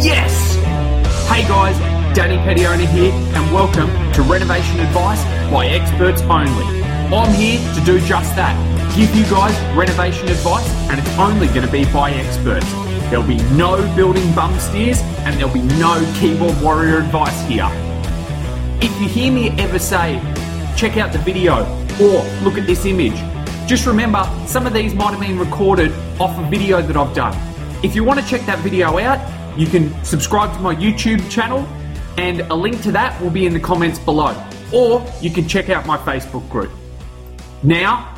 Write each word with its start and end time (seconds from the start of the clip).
Yes! 0.00 0.54
Hey 1.28 1.42
guys, 1.48 1.76
Danny 2.14 2.36
Petiona 2.36 2.86
here, 2.86 3.10
and 3.12 3.52
welcome 3.52 3.88
to 4.12 4.22
Renovation 4.22 4.78
Advice 4.78 5.24
by 5.50 5.66
Experts 5.66 6.22
Only. 6.22 6.80
I'm 7.12 7.34
here 7.34 7.58
to 7.74 7.80
do 7.84 7.98
just 8.06 8.36
that 8.36 8.54
give 8.94 9.12
you 9.16 9.24
guys 9.24 9.52
renovation 9.76 10.28
advice, 10.28 10.68
and 10.90 11.00
it's 11.00 11.18
only 11.18 11.48
going 11.48 11.66
to 11.66 11.72
be 11.72 11.84
by 11.92 12.12
experts. 12.12 12.70
There'll 13.10 13.26
be 13.26 13.42
no 13.56 13.82
building 13.96 14.32
bum 14.32 14.56
steers, 14.60 15.00
and 15.24 15.34
there'll 15.34 15.52
be 15.52 15.62
no 15.62 16.08
keyboard 16.20 16.54
warrior 16.62 16.98
advice 16.98 17.48
here. 17.48 17.68
If 18.80 18.96
you 19.00 19.08
hear 19.08 19.32
me 19.32 19.50
ever 19.58 19.80
say, 19.80 20.20
check 20.76 20.96
out 20.96 21.10
the 21.12 21.18
video 21.18 21.64
or 22.00 22.22
look 22.44 22.58
at 22.58 22.66
this 22.68 22.84
image, 22.84 23.20
just 23.66 23.84
remember 23.84 24.24
some 24.46 24.64
of 24.64 24.72
these 24.72 24.94
might 24.94 25.10
have 25.10 25.20
been 25.20 25.38
recorded 25.38 25.90
off 26.20 26.38
a 26.38 26.48
video 26.48 26.80
that 26.80 26.96
I've 26.96 27.14
done. 27.14 27.36
If 27.84 27.96
you 27.96 28.04
want 28.04 28.20
to 28.20 28.26
check 28.26 28.42
that 28.46 28.60
video 28.60 28.96
out, 28.98 29.58
you 29.58 29.66
can 29.66 29.92
subscribe 30.04 30.52
to 30.54 30.60
my 30.60 30.74
YouTube 30.76 31.28
channel 31.28 31.66
and 32.16 32.42
a 32.42 32.54
link 32.54 32.80
to 32.82 32.92
that 32.92 33.20
will 33.20 33.30
be 33.30 33.44
in 33.44 33.52
the 33.52 33.60
comments 33.60 33.98
below. 33.98 34.40
Or 34.72 35.04
you 35.20 35.30
can 35.30 35.48
check 35.48 35.68
out 35.68 35.84
my 35.84 35.98
Facebook 35.98 36.48
group. 36.48 36.70
Now, 37.64 38.16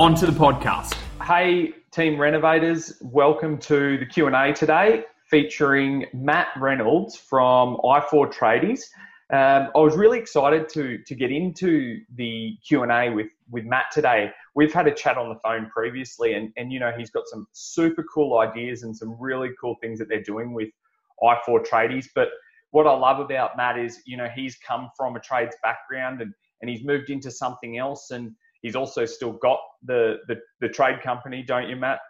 on 0.00 0.16
to 0.16 0.26
the 0.26 0.32
podcast. 0.32 0.94
Hey, 1.22 1.74
team 1.92 2.20
renovators, 2.20 2.94
welcome 3.00 3.56
to 3.58 3.98
the 3.98 4.06
Q&A 4.06 4.52
today 4.52 5.04
featuring 5.30 6.06
Matt 6.12 6.48
Reynolds 6.58 7.14
from 7.16 7.76
i4 7.84 8.32
Tradies. 8.32 8.82
Um, 9.30 9.70
I 9.76 9.78
was 9.78 9.94
really 9.94 10.18
excited 10.18 10.70
to 10.70 10.98
to 11.04 11.14
get 11.14 11.30
into 11.30 12.00
the 12.16 12.56
Q 12.66 12.82
and 12.82 12.90
A 12.90 13.10
with 13.10 13.28
with 13.50 13.64
Matt 13.66 13.90
today. 13.92 14.32
We've 14.58 14.72
had 14.72 14.88
a 14.88 14.92
chat 14.92 15.16
on 15.16 15.28
the 15.28 15.36
phone 15.36 15.70
previously, 15.70 16.34
and 16.34 16.52
and 16.56 16.72
you 16.72 16.80
know 16.80 16.90
he's 16.98 17.10
got 17.10 17.28
some 17.28 17.46
super 17.52 18.04
cool 18.12 18.38
ideas 18.38 18.82
and 18.82 18.96
some 18.96 19.16
really 19.20 19.50
cool 19.60 19.76
things 19.80 20.00
that 20.00 20.08
they're 20.08 20.20
doing 20.20 20.52
with 20.52 20.68
i4 21.22 21.64
Tradies. 21.64 22.06
But 22.12 22.26
what 22.72 22.84
I 22.84 22.92
love 22.92 23.20
about 23.20 23.56
Matt 23.56 23.78
is 23.78 24.00
you 24.04 24.16
know 24.16 24.26
he's 24.34 24.56
come 24.66 24.88
from 24.96 25.14
a 25.14 25.20
trades 25.20 25.54
background 25.62 26.22
and 26.22 26.32
and 26.60 26.68
he's 26.68 26.84
moved 26.84 27.08
into 27.08 27.30
something 27.30 27.78
else, 27.78 28.10
and 28.10 28.32
he's 28.62 28.74
also 28.74 29.04
still 29.04 29.34
got 29.34 29.60
the 29.84 30.16
the, 30.26 30.34
the 30.60 30.68
trade 30.68 31.02
company, 31.02 31.44
don't 31.46 31.68
you, 31.68 31.76
Matt? 31.76 32.00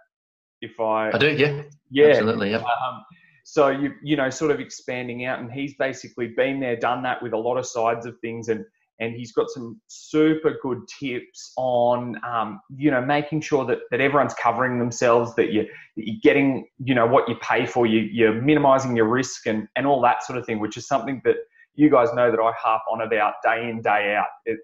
If 0.63 0.81
I 0.81 1.11
I 1.13 1.19
do, 1.19 1.29
yeah, 1.29 1.65
yeah, 1.91 2.07
absolutely, 2.07 2.53
yeah. 2.53 2.63
Um, 2.63 3.05
so 3.45 3.69
you 3.69 3.93
you 4.03 4.17
know 4.17 4.31
sort 4.31 4.53
of 4.53 4.59
expanding 4.59 5.27
out 5.27 5.39
and 5.39 5.53
he's 5.53 5.75
basically 5.75 6.29
been 6.29 6.61
there 6.61 6.77
done 6.77 7.03
that 7.03 7.23
with 7.23 7.35
a 7.35 7.37
lot 7.37 7.59
of 7.59 7.67
sides 7.67 8.07
of 8.07 8.15
things 8.21 8.49
and 8.49 8.65
and 9.01 9.15
he's 9.15 9.33
got 9.33 9.49
some 9.51 9.81
super 9.87 10.59
good 10.63 10.79
tips 10.99 11.53
on 11.57 12.17
um, 12.27 12.61
you 12.77 12.91
know 12.91 13.01
making 13.01 13.41
sure 13.41 13.65
that, 13.65 13.79
that 13.91 14.01
everyone's 14.01 14.35
covering 14.35 14.79
themselves 14.79 15.35
that 15.37 15.53
you 15.53 15.63
that 15.97 16.07
you're 16.07 16.21
getting 16.23 16.67
you 16.85 16.95
know 16.95 17.07
what 17.07 17.29
you 17.29 17.37
pay 17.41 17.65
for 17.67 17.87
you 17.87 18.01
you're 18.01 18.41
minimizing 18.41 18.97
your 18.97 19.09
risk 19.09 19.47
and 19.47 19.69
and 19.77 19.87
all 19.87 20.01
that 20.01 20.23
sort 20.25 20.39
of 20.39 20.45
thing 20.45 20.59
which 20.59 20.77
is 20.77 20.87
something 20.87 21.21
that 21.25 21.37
you 21.79 21.89
guys 21.89 22.13
know 22.13 22.31
that 22.31 22.41
I 22.41 22.53
harp 22.59 22.83
on 22.91 23.03
about 23.03 23.35
day 23.43 23.71
in 23.71 23.81
day 23.81 24.17
out. 24.17 24.27
It, 24.45 24.59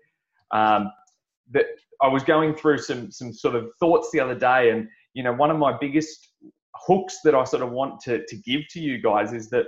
um, 0.50 0.90
that 1.52 1.66
I 2.02 2.08
was 2.08 2.24
going 2.24 2.54
through 2.54 2.78
some 2.78 3.10
some 3.10 3.32
sort 3.32 3.54
of 3.54 3.70
thoughts 3.78 4.10
the 4.12 4.20
other 4.20 4.34
day 4.34 4.70
and 4.70 4.88
you 5.14 5.22
know 5.22 5.32
one 5.32 5.50
of 5.50 5.56
my 5.56 5.76
biggest 5.80 6.28
hooks 6.74 7.18
that 7.22 7.34
I 7.34 7.44
sort 7.44 7.62
of 7.62 7.70
want 7.70 8.00
to, 8.02 8.26
to 8.26 8.36
give 8.36 8.62
to 8.70 8.80
you 8.80 9.00
guys 9.00 9.32
is 9.32 9.48
that 9.50 9.66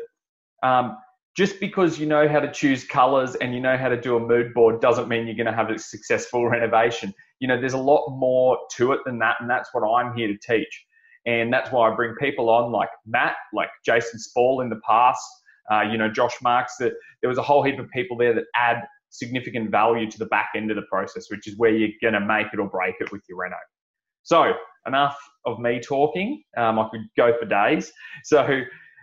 um, 0.62 0.96
just 1.36 1.60
because 1.60 1.98
you 1.98 2.06
know 2.06 2.26
how 2.26 2.40
to 2.40 2.50
choose 2.50 2.84
colors 2.84 3.34
and 3.36 3.54
you 3.54 3.60
know 3.60 3.76
how 3.76 3.88
to 3.88 4.00
do 4.00 4.16
a 4.16 4.20
mood 4.20 4.54
board 4.54 4.80
doesn't 4.80 5.06
mean 5.06 5.26
you're 5.26 5.36
going 5.36 5.46
to 5.46 5.52
have 5.52 5.70
a 5.70 5.78
successful 5.78 6.48
renovation. 6.50 7.12
You 7.40 7.48
know, 7.48 7.60
there's 7.60 7.74
a 7.74 7.78
lot 7.78 8.08
more 8.16 8.58
to 8.76 8.92
it 8.92 9.00
than 9.04 9.18
that, 9.18 9.36
and 9.40 9.48
that's 9.48 9.68
what 9.72 9.86
I'm 9.86 10.16
here 10.16 10.28
to 10.28 10.38
teach. 10.38 10.86
And 11.26 11.52
that's 11.52 11.70
why 11.70 11.90
I 11.90 11.94
bring 11.94 12.14
people 12.20 12.48
on 12.48 12.72
like 12.72 12.88
Matt, 13.04 13.34
like 13.52 13.68
Jason 13.84 14.18
Spall 14.18 14.60
in 14.62 14.70
the 14.70 14.80
past, 14.86 15.26
uh, 15.70 15.82
you 15.82 15.98
know, 15.98 16.08
Josh 16.08 16.34
Marks, 16.40 16.76
that 16.78 16.92
there 17.20 17.28
was 17.28 17.38
a 17.38 17.42
whole 17.42 17.62
heap 17.62 17.78
of 17.78 17.90
people 17.90 18.16
there 18.16 18.32
that 18.32 18.44
add 18.54 18.84
significant 19.10 19.70
value 19.70 20.08
to 20.10 20.18
the 20.18 20.26
back 20.26 20.50
end 20.56 20.70
of 20.70 20.76
the 20.76 20.84
process, 20.90 21.26
which 21.28 21.48
is 21.48 21.58
where 21.58 21.74
you're 21.74 21.90
going 22.00 22.14
to 22.14 22.20
make 22.20 22.46
it 22.52 22.60
or 22.60 22.68
break 22.68 22.94
it 23.00 23.10
with 23.10 23.22
your 23.28 23.38
reno. 23.38 23.56
So 24.22 24.52
enough 24.86 25.18
of 25.44 25.58
me 25.58 25.80
talking. 25.80 26.42
Um, 26.56 26.78
I 26.78 26.88
could 26.90 27.02
go 27.16 27.36
for 27.38 27.44
days. 27.44 27.92
So 28.24 28.62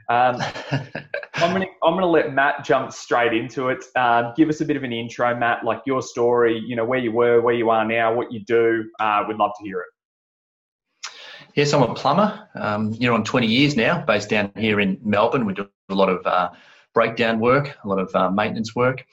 um, 0.09 0.37
I'm 1.35 1.53
gonna 1.53 1.65
I'm 1.83 1.95
gonna 1.95 2.07
let 2.07 2.33
Matt 2.33 2.63
jump 2.63 2.93
straight 2.93 3.33
into 3.33 3.69
it. 3.69 3.83
Uh, 3.95 4.31
give 4.35 4.49
us 4.49 4.61
a 4.61 4.65
bit 4.65 4.77
of 4.77 4.83
an 4.83 4.93
intro, 4.93 5.35
Matt, 5.35 5.65
like 5.65 5.81
your 5.85 6.01
story. 6.01 6.57
You 6.65 6.75
know 6.75 6.85
where 6.85 6.99
you 6.99 7.11
were, 7.11 7.41
where 7.41 7.53
you 7.53 7.69
are 7.69 7.85
now, 7.85 8.13
what 8.13 8.31
you 8.31 8.39
do. 8.45 8.89
Uh, 8.99 9.23
we'd 9.27 9.37
love 9.37 9.51
to 9.59 9.65
hear 9.65 9.81
it. 9.81 11.09
Yes, 11.55 11.73
I'm 11.73 11.83
a 11.83 11.93
plumber. 11.93 12.47
Um, 12.55 12.93
you 12.93 13.07
know, 13.07 13.13
I'm 13.13 13.23
20 13.23 13.45
years 13.47 13.75
now, 13.75 14.01
based 14.01 14.29
down 14.29 14.51
here 14.57 14.79
in 14.79 14.97
Melbourne. 15.03 15.45
We 15.45 15.53
do 15.53 15.67
a 15.89 15.93
lot 15.93 16.09
of 16.09 16.25
uh, 16.25 16.51
breakdown 16.93 17.39
work, 17.39 17.75
a 17.83 17.87
lot 17.87 17.99
of 17.99 18.15
uh, 18.15 18.31
maintenance 18.31 18.73
work, 18.75 19.05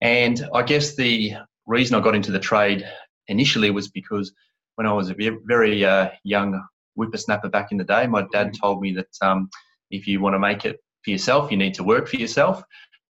and 0.00 0.46
I 0.54 0.62
guess 0.62 0.94
the 0.94 1.32
reason 1.66 1.96
I 1.96 2.00
got 2.00 2.14
into 2.14 2.30
the 2.30 2.38
trade 2.38 2.86
initially 3.26 3.70
was 3.70 3.88
because 3.88 4.32
when 4.76 4.86
I 4.86 4.92
was 4.92 5.10
a 5.10 5.16
very 5.44 5.84
uh, 5.84 6.10
young 6.24 6.62
whippersnapper 6.94 7.48
back 7.48 7.72
in 7.72 7.78
the 7.78 7.84
day, 7.84 8.06
my 8.06 8.26
dad 8.32 8.52
told 8.54 8.80
me 8.80 8.92
that 8.92 9.08
um, 9.22 9.50
if 9.90 10.06
you 10.06 10.20
want 10.20 10.34
to 10.34 10.38
make 10.38 10.64
it 10.64 10.80
for 11.04 11.10
yourself, 11.10 11.50
you 11.50 11.56
need 11.56 11.74
to 11.74 11.84
work 11.84 12.08
for 12.08 12.16
yourself. 12.16 12.62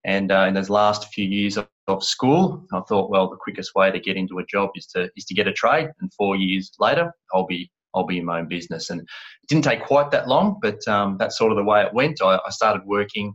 And 0.05 0.33
uh, 0.33 0.47
in 0.49 0.55
those 0.55 0.71
last 0.71 1.13
few 1.13 1.25
years 1.25 1.57
of, 1.57 1.69
of, 1.87 2.03
school, 2.03 2.67
I 2.73 2.81
thought, 2.89 3.11
well, 3.11 3.31
the 3.31 3.37
quickest 3.37 3.75
way 3.75 3.91
to 3.91 4.01
get 4.01 4.17
into 4.17 4.39
a 4.39 4.47
job 4.47 4.71
is 4.75 4.87
to 4.89 5.09
is 5.17 5.25
to 5.27 5.35
get 5.35 5.47
a 5.47 5.53
trade. 5.53 5.89
And 6.01 6.13
four 6.15 6.37
years 6.37 6.73
later, 6.81 7.13
I'll 7.33 7.47
be 7.47 7.71
I'll 7.95 8.07
be 8.07 8.19
in 8.19 8.25
my 8.25 8.41
own 8.41 8.49
business. 8.49 8.91
And 8.91 9.01
it 9.01 9.07
didn't 9.49 9.65
take 9.65 9.85
quite 9.85 10.11
that 10.11 10.27
long, 10.27 10.59
but 10.61 10.87
um, 10.89 11.17
that's 11.19 11.39
sort 11.39 11.53
of 11.53 11.57
the 11.57 11.65
way 11.65 11.83
it 11.83 11.95
went. 11.95 12.23
I, 12.23 12.39
I 12.45 12.51
started 12.51 12.83
working 12.85 13.35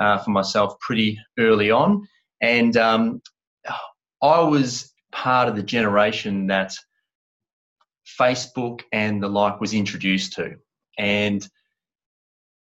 uh, 0.00 0.18
for 0.18 0.30
myself 0.30 0.78
pretty 0.80 1.18
early 1.38 1.70
on, 1.70 2.06
and 2.40 2.76
um, 2.76 3.22
I 4.22 4.40
was 4.40 4.92
part 5.12 5.48
of 5.48 5.56
the 5.56 5.62
generation 5.62 6.48
that 6.48 6.74
Facebook 8.20 8.82
and 8.92 9.22
the 9.22 9.28
like 9.28 9.60
was 9.60 9.74
introduced 9.74 10.34
to. 10.34 10.56
And 10.98 11.46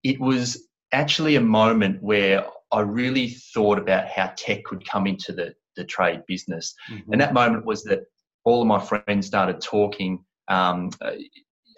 it 0.02 0.20
was 0.20 0.66
actually 0.92 1.36
a 1.36 1.40
moment 1.40 2.02
where 2.02 2.46
I 2.70 2.80
really 2.80 3.28
thought 3.28 3.78
about 3.78 4.08
how 4.08 4.32
tech 4.36 4.64
could 4.64 4.88
come 4.88 5.06
into 5.06 5.32
the, 5.32 5.54
the 5.76 5.84
trade 5.84 6.22
business. 6.26 6.74
Mm-hmm. 6.90 7.12
And 7.12 7.20
that 7.20 7.34
moment 7.34 7.64
was 7.64 7.82
that 7.84 8.00
all 8.44 8.62
of 8.62 8.68
my 8.68 8.80
friends 8.80 9.26
started 9.26 9.60
talking 9.60 10.24
um, 10.48 10.90
uh, 11.00 11.12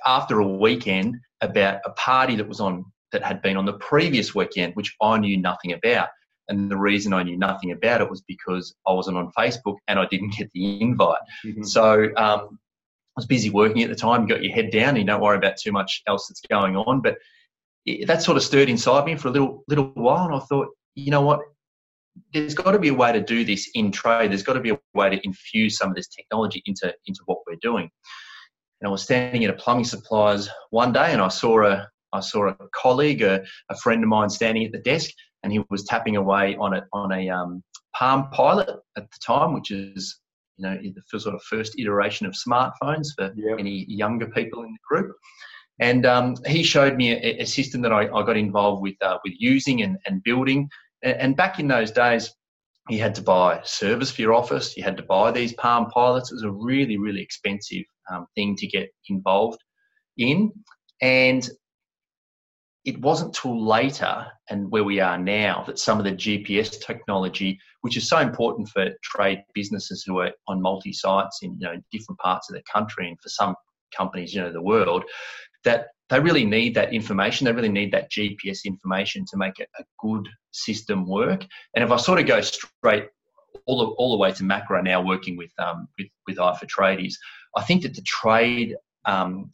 after 0.06 0.40
a 0.40 0.48
weekend 0.48 1.16
about 1.40 1.80
a 1.84 1.90
party 1.90 2.36
that 2.36 2.48
was 2.48 2.60
on 2.60 2.84
that 3.12 3.22
had 3.22 3.42
been 3.42 3.56
on 3.56 3.64
the 3.64 3.74
previous 3.74 4.34
weekend, 4.34 4.74
which 4.74 4.94
I 5.00 5.18
knew 5.18 5.36
nothing 5.36 5.72
about. 5.72 6.08
And 6.48 6.70
the 6.70 6.76
reason 6.76 7.12
I 7.12 7.22
knew 7.22 7.38
nothing 7.38 7.70
about 7.70 8.00
it 8.00 8.10
was 8.10 8.22
because 8.22 8.74
I 8.86 8.92
wasn't 8.92 9.16
on 9.16 9.30
Facebook 9.38 9.76
and 9.88 9.98
I 9.98 10.06
didn't 10.06 10.36
get 10.36 10.50
the 10.52 10.80
invite. 10.80 11.20
Mm-hmm. 11.44 11.62
So 11.62 12.04
um, 12.16 12.58
I 13.16 13.16
was 13.16 13.26
busy 13.26 13.50
working 13.50 13.82
at 13.82 13.88
the 13.88 13.96
time. 13.96 14.22
You 14.22 14.28
got 14.28 14.42
your 14.42 14.52
head 14.52 14.70
down. 14.70 14.90
And 14.90 14.98
you 14.98 15.04
don't 15.04 15.22
worry 15.22 15.38
about 15.38 15.56
too 15.56 15.72
much 15.72 16.02
else 16.06 16.26
that's 16.28 16.42
going 16.50 16.76
on. 16.76 17.00
But 17.00 17.16
it, 17.86 18.06
that 18.06 18.22
sort 18.22 18.36
of 18.36 18.42
stirred 18.42 18.68
inside 18.68 19.04
me 19.04 19.16
for 19.16 19.28
a 19.28 19.30
little 19.30 19.64
little 19.68 19.90
while, 19.94 20.26
and 20.26 20.34
I 20.34 20.40
thought, 20.40 20.68
you 20.94 21.10
know 21.10 21.22
what? 21.22 21.40
There's 22.32 22.54
got 22.54 22.72
to 22.72 22.78
be 22.78 22.88
a 22.88 22.94
way 22.94 23.12
to 23.12 23.20
do 23.20 23.44
this 23.44 23.70
in 23.74 23.90
trade. 23.90 24.30
There's 24.30 24.44
got 24.44 24.52
to 24.52 24.60
be 24.60 24.70
a 24.70 24.78
way 24.94 25.10
to 25.10 25.20
infuse 25.24 25.78
some 25.78 25.90
of 25.90 25.96
this 25.96 26.08
technology 26.08 26.62
into 26.66 26.94
into 27.06 27.20
what 27.26 27.38
we're 27.46 27.58
doing. 27.60 27.90
And 28.80 28.88
I 28.88 28.90
was 28.90 29.02
standing 29.02 29.44
at 29.44 29.50
a 29.50 29.54
plumbing 29.54 29.84
supplies 29.84 30.48
one 30.70 30.92
day, 30.92 31.12
and 31.12 31.20
I 31.20 31.28
saw 31.28 31.66
a 31.66 31.88
I 32.12 32.20
saw 32.20 32.48
a 32.48 32.56
colleague, 32.74 33.22
a, 33.22 33.42
a 33.70 33.76
friend 33.76 34.02
of 34.02 34.08
mine, 34.08 34.30
standing 34.30 34.64
at 34.64 34.72
the 34.72 34.78
desk, 34.78 35.10
and 35.42 35.52
he 35.52 35.60
was 35.70 35.84
tapping 35.84 36.16
away 36.16 36.56
on 36.56 36.74
a 36.74 36.84
on 36.92 37.12
a 37.12 37.28
um, 37.28 37.62
Palm 37.94 38.30
Pilot 38.30 38.68
at 38.96 39.10
the 39.10 39.18
time, 39.24 39.52
which 39.52 39.70
is 39.70 40.20
you 40.56 40.62
know, 40.62 40.78
the 41.10 41.18
sort 41.18 41.34
of 41.34 41.42
first 41.42 41.78
iteration 41.78 42.26
of 42.26 42.34
smartphones 42.34 43.08
for 43.16 43.32
yep. 43.36 43.56
any 43.58 43.84
younger 43.88 44.26
people 44.28 44.62
in 44.62 44.72
the 44.72 44.78
group. 44.88 45.16
And 45.80 46.06
um, 46.06 46.36
he 46.46 46.62
showed 46.62 46.96
me 46.96 47.12
a, 47.12 47.42
a 47.42 47.44
system 47.44 47.82
that 47.82 47.92
I, 47.92 48.02
I, 48.02 48.24
got 48.24 48.36
involved 48.36 48.82
with 48.82 48.94
uh, 49.02 49.18
with 49.24 49.34
using 49.38 49.82
and, 49.82 49.98
and 50.06 50.22
building. 50.22 50.68
And, 51.02 51.16
and, 51.16 51.36
back 51.36 51.58
in 51.58 51.66
those 51.66 51.90
days, 51.90 52.32
you 52.88 53.00
had 53.00 53.14
to 53.16 53.22
buy 53.22 53.60
servers 53.64 54.10
for 54.10 54.22
your 54.22 54.34
office. 54.34 54.76
You 54.76 54.84
had 54.84 54.96
to 54.98 55.02
buy 55.02 55.32
these 55.32 55.52
Palm 55.54 55.86
Pilots. 55.90 56.30
It 56.30 56.36
was 56.36 56.44
a 56.44 56.50
really, 56.50 56.96
really 56.96 57.22
expensive 57.22 57.84
um, 58.12 58.26
thing 58.36 58.54
to 58.56 58.66
get 58.66 58.90
involved 59.08 59.58
in. 60.16 60.52
And 61.00 61.48
it 62.84 63.00
wasn't 63.00 63.34
till 63.34 63.66
later 63.66 64.26
and 64.50 64.70
where 64.70 64.84
we 64.84 65.00
are 65.00 65.16
now 65.16 65.64
that 65.66 65.78
some 65.78 65.98
of 65.98 66.04
the 66.04 66.12
GPS 66.12 66.78
technology, 66.80 67.58
which 67.80 67.96
is 67.96 68.08
so 68.08 68.18
important 68.18 68.68
for 68.68 68.90
trade 69.02 69.42
businesses 69.54 70.04
who 70.06 70.18
are 70.18 70.32
on 70.48 70.60
multi 70.60 70.92
sites 70.92 71.38
in 71.42 71.58
you 71.58 71.66
know 71.66 71.80
different 71.90 72.18
parts 72.18 72.50
of 72.50 72.54
the 72.54 72.62
country 72.70 73.08
and 73.08 73.18
for 73.22 73.30
some 73.30 73.54
companies, 73.96 74.34
you 74.34 74.42
know, 74.42 74.52
the 74.52 74.60
world, 74.60 75.04
that 75.64 75.88
they 76.10 76.20
really 76.20 76.44
need 76.44 76.74
that 76.74 76.92
information. 76.92 77.44
They 77.44 77.52
really 77.52 77.68
need 77.68 77.92
that 77.92 78.10
GPS 78.10 78.64
information 78.64 79.24
to 79.30 79.36
make 79.36 79.58
a, 79.60 79.84
good 79.98 80.28
system 80.50 81.06
work. 81.08 81.44
And 81.74 81.82
if 81.82 81.90
I 81.90 81.96
sort 81.96 82.20
of 82.20 82.26
go 82.26 82.40
straight 82.40 83.08
all 83.66 83.78
the, 83.78 83.86
all 83.92 84.12
the 84.12 84.18
way 84.18 84.30
to 84.32 84.44
macro 84.44 84.82
now, 84.82 85.00
working 85.00 85.36
with 85.36 85.50
um, 85.58 85.88
with 85.98 86.08
with 86.26 86.36
i4 86.36 86.66
Tradies, 86.66 87.14
I 87.56 87.62
think 87.62 87.82
that 87.82 87.94
the 87.94 88.02
trade 88.02 88.76
um, 89.06 89.50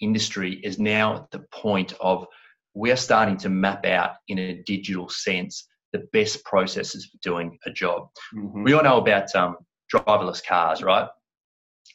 industry 0.00 0.60
is 0.62 0.78
now 0.78 1.16
at 1.16 1.30
the 1.30 1.44
point 1.52 1.94
of 2.00 2.26
we're 2.74 2.96
starting 2.96 3.36
to 3.38 3.48
map 3.48 3.86
out 3.86 4.16
in 4.28 4.38
a 4.38 4.62
digital 4.62 5.08
sense 5.08 5.66
the 5.92 6.06
best 6.12 6.44
processes 6.44 7.06
for 7.06 7.18
doing 7.22 7.56
a 7.66 7.70
job. 7.70 8.08
Mm-hmm. 8.34 8.64
We 8.64 8.72
all 8.72 8.82
know 8.82 8.98
about 8.98 9.34
um, 9.34 9.56
driverless 9.94 10.44
cars, 10.44 10.82
right? 10.82 11.08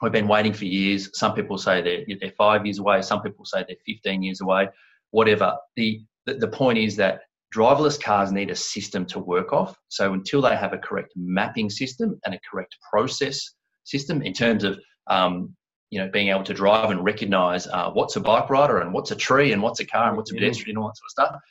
We've 0.02 0.12
been 0.12 0.28
waiting 0.28 0.54
for 0.54 0.66
years. 0.66 1.10
Some 1.18 1.34
people 1.34 1.58
say 1.58 1.82
they're, 1.82 2.18
they're 2.20 2.32
five 2.38 2.66
years 2.66 2.80
away. 2.80 3.02
Some 3.02 3.22
people 3.22 3.46
say 3.46 3.66
they're 3.68 3.78
15 3.86 4.24
years 4.24 4.42
away. 4.42 4.70
Whatever. 5.12 5.56
The, 5.76 6.02
the, 6.26 6.36
the 6.36 6.48
point 6.48 6.78
is 6.78 6.96
that 6.98 7.22
driverless 7.54 8.02
cars 8.02 8.32
need 8.32 8.50
a 8.50 8.56
system 8.56 9.06
to 9.08 9.20
work 9.20 9.52
off. 9.52 9.76
So 9.90 10.14
until 10.14 10.42
they 10.42 10.56
have 10.56 10.74
a 10.74 10.78
correct 10.78 11.12
mapping 11.16 11.70
system 11.70 12.20
and 12.26 12.34
a 12.36 12.40
correct 12.50 12.78
process 12.90 13.56
system 13.84 14.22
in 14.22 14.34
terms 14.34 14.64
of 14.64 14.80
um, 15.08 15.56
you 15.90 16.00
know, 16.00 16.10
being 16.12 16.30
able 16.30 16.44
to 16.44 16.54
drive 16.54 16.92
and 16.92 17.04
recognize 17.04 17.66
uh, 17.68 17.90
what's 17.92 18.16
a 18.16 18.20
bike 18.20 18.50
rider 18.50 18.80
and 18.80 18.94
what's 18.94 19.12
a 19.12 19.16
tree 19.16 19.52
and 19.54 19.62
what's 19.62 19.80
a 19.80 19.86
car 19.86 20.08
and 20.08 20.18
what's 20.18 20.32
a 20.32 20.36
pedestrian 20.36 20.78
and 20.78 20.84
all 20.84 20.90
that 20.90 20.98
sort 20.98 21.08
of 21.08 21.12
stuff. 21.12 21.42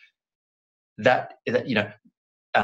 That, 0.99 1.35
that 1.47 1.69
you 1.69 1.75
know, 1.75 1.91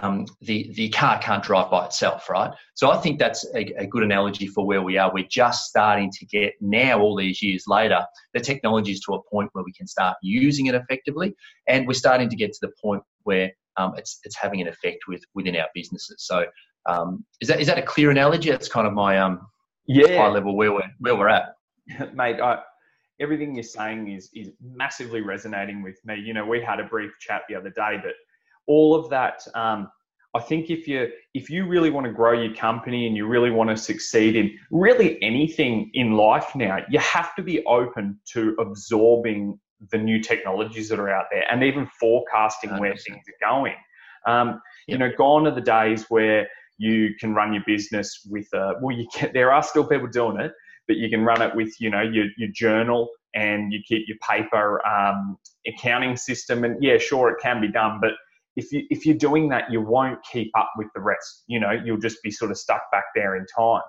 um, 0.02 0.26
the 0.41 0.73
the 0.75 0.88
car 0.91 1.19
can't 1.19 1.43
drive 1.43 1.70
by 1.70 1.87
itself, 1.87 2.29
right? 2.29 2.50
So 2.75 2.91
I 2.91 2.99
think 2.99 3.19
that's 3.19 3.44
a, 3.55 3.82
a, 3.82 3.87
good 3.87 4.02
analogy 4.02 4.46
for 4.46 4.67
where 4.67 4.82
we 4.82 4.99
are. 4.99 5.12
We're 5.12 5.26
just 5.29 5.67
starting 5.67 6.11
to 6.11 6.26
get 6.26 6.55
now, 6.61 7.00
all 7.00 7.17
these 7.17 7.43
years 7.43 7.64
later, 7.69 8.05
the 8.32 8.41
technology 8.41 8.93
is 8.93 9.00
to 9.00 9.14
a 9.14 9.23
point 9.31 9.50
where 9.52 9.64
we 9.64 9.73
can 9.73 9.87
start 9.87 10.17
using 10.23 10.67
it 10.67 10.75
effectively, 10.75 11.35
and 11.69 11.87
we're 11.87 11.94
starting 11.94 12.29
to 12.29 12.37
get 12.37 12.52
to 12.52 12.58
the 12.62 12.73
point 12.82 13.02
where 13.23 13.50
um, 13.76 13.94
it's 13.96 14.20
it's 14.25 14.37
having 14.37 14.61
an 14.61 14.69
effect 14.69 15.05
with 15.06 15.23
within 15.35 15.56
our 15.56 15.69
businesses. 15.75 16.17
So 16.19 16.46
um, 16.87 17.25
is 17.41 17.49
that 17.49 17.61
is 17.61 17.67
that 17.69 17.79
a 17.79 17.82
clear 17.82 18.11
analogy? 18.11 18.50
That's 18.50 18.69
kind 18.69 18.87
of 18.87 18.93
my 18.93 19.19
um 19.19 19.46
yeah 19.87 20.23
high 20.23 20.29
level 20.29 20.56
where 20.56 20.73
we're 20.73 20.91
where 20.99 21.17
we're 21.17 21.29
at. 21.29 21.55
mate, 22.14 22.41
I, 22.41 22.61
everything 23.20 23.55
you're 23.55 23.62
saying 23.62 24.11
is 24.11 24.31
is 24.35 24.50
massively 24.61 25.20
resonating 25.20 25.82
with 25.82 25.99
me. 26.05 26.17
You 26.17 26.35
know, 26.35 26.44
we 26.44 26.61
had 26.62 26.81
a 26.81 26.85
brief 26.85 27.12
chat 27.20 27.43
the 27.49 27.55
other 27.55 27.70
day, 27.70 27.99
but 28.02 28.14
all 28.66 28.94
of 28.94 29.11
that. 29.11 29.46
Um, 29.55 29.90
I 30.37 30.40
think 30.40 30.69
if 30.69 30.88
you 30.88 31.08
if 31.34 31.49
you 31.49 31.66
really 31.66 31.90
want 31.90 32.06
to 32.06 32.12
grow 32.12 32.32
your 32.32 32.55
company 32.55 33.06
and 33.06 33.16
you 33.16 33.26
really 33.26 33.50
want 33.50 33.70
to 33.70 33.76
succeed 33.76 34.34
in 34.34 34.56
really 34.70 35.22
anything 35.22 35.90
in 35.94 36.12
life 36.12 36.55
now, 36.56 36.78
you 36.88 36.99
have 36.99 37.34
to 37.37 37.43
be 37.43 37.64
open 37.66 38.19
to 38.32 38.56
absorbing 38.58 39.58
the 39.93 39.99
new 39.99 40.20
technologies 40.20 40.88
that 40.88 40.99
are 40.99 41.11
out 41.11 41.26
there 41.31 41.44
and 41.50 41.62
even 41.62 41.87
forecasting 42.00 42.70
where 42.78 42.96
things 42.96 43.22
are 43.28 43.50
going. 43.50 43.75
Um. 44.26 44.61
You 44.87 44.99
know, 44.99 45.10
gone 45.17 45.46
are 45.46 45.55
the 45.55 45.62
days 45.62 46.05
where 46.10 46.46
you 46.76 47.14
can 47.19 47.34
run 47.34 47.55
your 47.55 47.62
business 47.67 48.20
with 48.28 48.46
a 48.52 48.75
well, 48.81 48.94
you 48.94 49.06
can, 49.14 49.31
there 49.32 49.52
are 49.52 49.62
still 49.62 49.87
people 49.87 50.08
doing 50.08 50.40
it, 50.40 50.52
but 50.87 50.96
you 50.96 51.08
can 51.08 51.25
run 51.25 51.43
it 51.43 51.55
with 51.55 51.75
you 51.81 51.90
know 51.90 52.02
your, 52.02 52.26
your 52.37 52.49
journal 52.52 53.08
and 53.34 53.72
you 53.72 53.81
keep 53.87 54.06
your 54.06 54.19
paper 54.19 54.84
um, 54.87 55.38
accounting 55.67 56.17
system 56.17 56.64
and 56.64 56.82
yeah 56.82 56.99
sure 56.99 57.31
it 57.31 57.37
can 57.43 57.60
be 57.60 57.69
done 57.69 57.99
but 58.00 58.12
if 58.56 58.73
you 58.73 58.83
if 58.91 59.05
you're 59.06 59.17
doing 59.17 59.49
that 59.49 59.71
you 59.71 59.81
won't 59.81 60.19
keep 60.31 60.51
up 60.56 60.71
with 60.77 60.89
the 60.95 61.01
rest 61.01 61.45
you 61.47 61.59
know 61.59 61.73
you'll 61.85 61.99
just 61.99 62.23
be 62.23 62.31
sort 62.31 62.51
of 62.51 62.59
stuck 62.59 62.83
back 62.93 63.05
there 63.15 63.37
in 63.37 63.47
time 63.56 63.83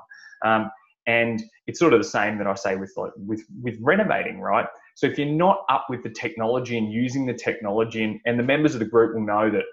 um, 0.45 0.71
and 1.07 1.43
it's 1.67 1.79
sort 1.79 1.93
of 1.93 1.99
the 1.99 2.07
same 2.07 2.37
that 2.37 2.47
I 2.47 2.55
say 2.55 2.75
with 2.75 2.93
like 2.97 3.11
with 3.17 3.43
with 3.61 3.77
renovating 3.81 4.39
right 4.39 4.67
so 4.95 5.07
if 5.07 5.17
you're 5.17 5.27
not 5.27 5.65
up 5.69 5.87
with 5.89 6.03
the 6.03 6.09
technology 6.09 6.77
and 6.77 6.91
using 6.91 7.25
the 7.25 7.33
technology 7.33 8.03
and, 8.03 8.19
and 8.25 8.39
the 8.39 8.43
members 8.43 8.73
of 8.73 8.79
the 8.79 8.85
group 8.85 9.13
will 9.15 9.25
know 9.25 9.49
that 9.49 9.63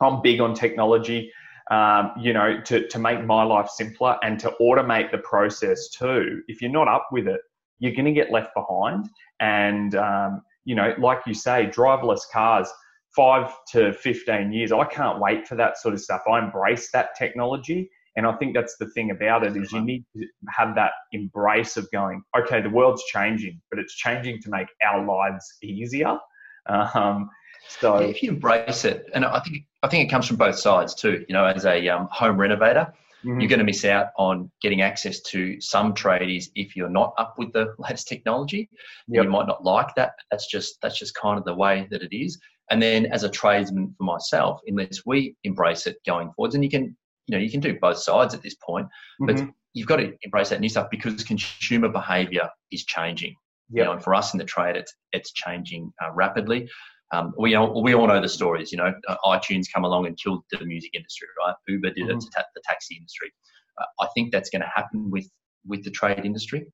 I'm 0.00 0.22
big 0.22 0.40
on 0.40 0.54
technology 0.54 1.32
um, 1.70 2.12
you 2.18 2.32
know, 2.32 2.60
to, 2.62 2.88
to 2.88 2.98
make 2.98 3.24
my 3.24 3.42
life 3.42 3.68
simpler 3.68 4.16
and 4.22 4.38
to 4.40 4.54
automate 4.60 5.10
the 5.10 5.18
process 5.18 5.88
too. 5.90 6.42
If 6.48 6.62
you're 6.62 6.70
not 6.70 6.88
up 6.88 7.08
with 7.12 7.28
it, 7.28 7.40
you're 7.78 7.92
going 7.92 8.06
to 8.06 8.12
get 8.12 8.32
left 8.32 8.54
behind. 8.54 9.08
And, 9.40 9.94
um, 9.94 10.42
you 10.64 10.74
know, 10.74 10.94
like 10.98 11.20
you 11.26 11.34
say, 11.34 11.66
driverless 11.66 12.22
cars, 12.32 12.68
five 13.14 13.52
to 13.72 13.92
15 13.92 14.52
years, 14.52 14.72
I 14.72 14.84
can't 14.84 15.20
wait 15.20 15.46
for 15.46 15.56
that 15.56 15.78
sort 15.78 15.94
of 15.94 16.00
stuff. 16.00 16.22
I 16.30 16.38
embrace 16.38 16.90
that 16.92 17.16
technology. 17.16 17.90
And 18.16 18.26
I 18.26 18.32
think 18.34 18.54
that's 18.54 18.76
the 18.78 18.88
thing 18.90 19.12
about 19.12 19.46
it 19.46 19.56
is 19.56 19.70
you 19.70 19.80
need 19.80 20.04
to 20.16 20.26
have 20.48 20.74
that 20.74 20.90
embrace 21.12 21.76
of 21.76 21.88
going, 21.92 22.22
okay, 22.36 22.60
the 22.60 22.70
world's 22.70 23.04
changing, 23.04 23.60
but 23.70 23.78
it's 23.78 23.94
changing 23.94 24.42
to 24.42 24.50
make 24.50 24.66
our 24.84 25.04
lives 25.06 25.58
easier. 25.62 26.18
Um, 26.66 27.30
so 27.68 28.00
yeah, 28.00 28.06
if 28.06 28.22
you 28.22 28.30
embrace 28.30 28.84
it, 28.84 29.08
and 29.14 29.24
I 29.24 29.40
think 29.40 29.64
I 29.82 29.88
think 29.88 30.06
it 30.06 30.10
comes 30.10 30.26
from 30.26 30.36
both 30.36 30.58
sides 30.58 30.94
too. 30.94 31.24
You 31.28 31.32
know, 31.32 31.44
as 31.44 31.64
a 31.64 31.88
um, 31.88 32.08
home 32.10 32.38
renovator, 32.38 32.92
mm-hmm. 33.24 33.40
you're 33.40 33.48
going 33.48 33.58
to 33.58 33.64
miss 33.64 33.84
out 33.84 34.08
on 34.16 34.50
getting 34.60 34.82
access 34.82 35.20
to 35.20 35.60
some 35.60 35.94
tradies 35.94 36.46
if 36.54 36.76
you're 36.76 36.88
not 36.88 37.14
up 37.18 37.34
with 37.38 37.52
the 37.52 37.74
latest 37.78 38.08
technology. 38.08 38.68
Yep. 39.08 39.24
You 39.24 39.30
might 39.30 39.46
not 39.46 39.64
like 39.64 39.94
that. 39.96 40.12
That's 40.30 40.46
just 40.46 40.80
that's 40.82 40.98
just 40.98 41.14
kind 41.14 41.38
of 41.38 41.44
the 41.44 41.54
way 41.54 41.86
that 41.90 42.02
it 42.02 42.16
is. 42.16 42.38
And 42.70 42.82
then 42.82 43.06
as 43.06 43.24
a 43.24 43.28
tradesman 43.28 43.94
for 43.96 44.04
myself, 44.04 44.60
unless 44.66 45.02
we 45.06 45.36
embrace 45.44 45.86
it 45.86 45.96
going 46.06 46.32
forwards, 46.32 46.54
and 46.54 46.62
you 46.62 46.70
can 46.70 46.96
you 47.26 47.36
know 47.36 47.38
you 47.38 47.50
can 47.50 47.60
do 47.60 47.78
both 47.80 47.98
sides 47.98 48.34
at 48.34 48.42
this 48.42 48.54
point, 48.54 48.86
but 49.20 49.36
mm-hmm. 49.36 49.50
you've 49.74 49.86
got 49.86 49.96
to 49.96 50.12
embrace 50.22 50.50
that 50.50 50.60
new 50.60 50.68
stuff 50.68 50.88
because 50.90 51.24
consumer 51.24 51.88
behaviour 51.88 52.48
is 52.70 52.84
changing. 52.84 53.34
Yep. 53.70 53.76
You 53.78 53.84
know, 53.84 53.92
and 53.92 54.02
for 54.02 54.14
us 54.14 54.32
in 54.32 54.38
the 54.38 54.44
trade, 54.44 54.76
it's 54.76 54.94
it's 55.12 55.32
changing 55.32 55.92
uh, 56.02 56.10
rapidly. 56.12 56.68
Um, 57.10 57.32
we 57.38 57.54
all, 57.54 57.82
we 57.82 57.94
all 57.94 58.06
know 58.06 58.20
the 58.20 58.28
stories. 58.28 58.70
You 58.70 58.78
know, 58.78 58.92
uh, 59.08 59.16
iTunes 59.24 59.64
come 59.74 59.84
along 59.84 60.06
and 60.06 60.18
killed 60.22 60.42
the 60.50 60.64
music 60.64 60.90
industry, 60.94 61.28
right? 61.38 61.54
Uber 61.66 61.90
did 61.90 62.04
mm-hmm. 62.04 62.18
it 62.18 62.20
to 62.20 62.28
ta- 62.34 62.44
the 62.54 62.60
taxi 62.64 62.96
industry. 62.96 63.32
Uh, 63.80 63.84
I 64.00 64.08
think 64.14 64.30
that's 64.30 64.50
going 64.50 64.62
to 64.62 64.72
happen 64.74 65.10
with 65.10 65.28
with 65.66 65.84
the 65.84 65.90
trade 65.90 66.24
industry. 66.24 66.66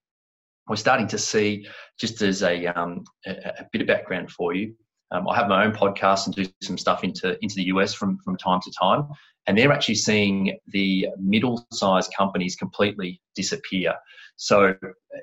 We're 0.67 0.77
starting 0.77 1.09
to 1.09 1.19
see, 1.19 1.67
just 2.01 2.23
as 2.23 2.43
a, 2.43 2.67
um, 2.69 3.05
a, 3.27 3.33
a 3.33 3.67
bit 3.71 3.83
of 3.83 3.87
background 3.87 4.31
for 4.31 4.55
you, 4.55 4.75
um, 5.15 5.29
I 5.29 5.37
have 5.37 5.49
my 5.49 5.65
own 5.65 5.73
podcast 5.73 6.27
and 6.27 6.35
do 6.35 6.45
some 6.63 6.77
stuff 6.77 7.05
into 7.05 7.39
into 7.43 7.55
the 7.55 7.65
US 7.65 7.95
from 7.95 8.19
from 8.19 8.37
time 8.37 8.61
to 8.63 8.73
time, 8.79 9.07
and 9.47 9.57
they're 9.57 9.73
actually 9.73 9.95
seeing 9.95 10.59
the 10.69 11.09
middle 11.19 11.65
sized 11.73 12.13
companies 12.17 12.57
completely 12.57 13.21
disappear. 13.35 13.95
So 14.37 14.75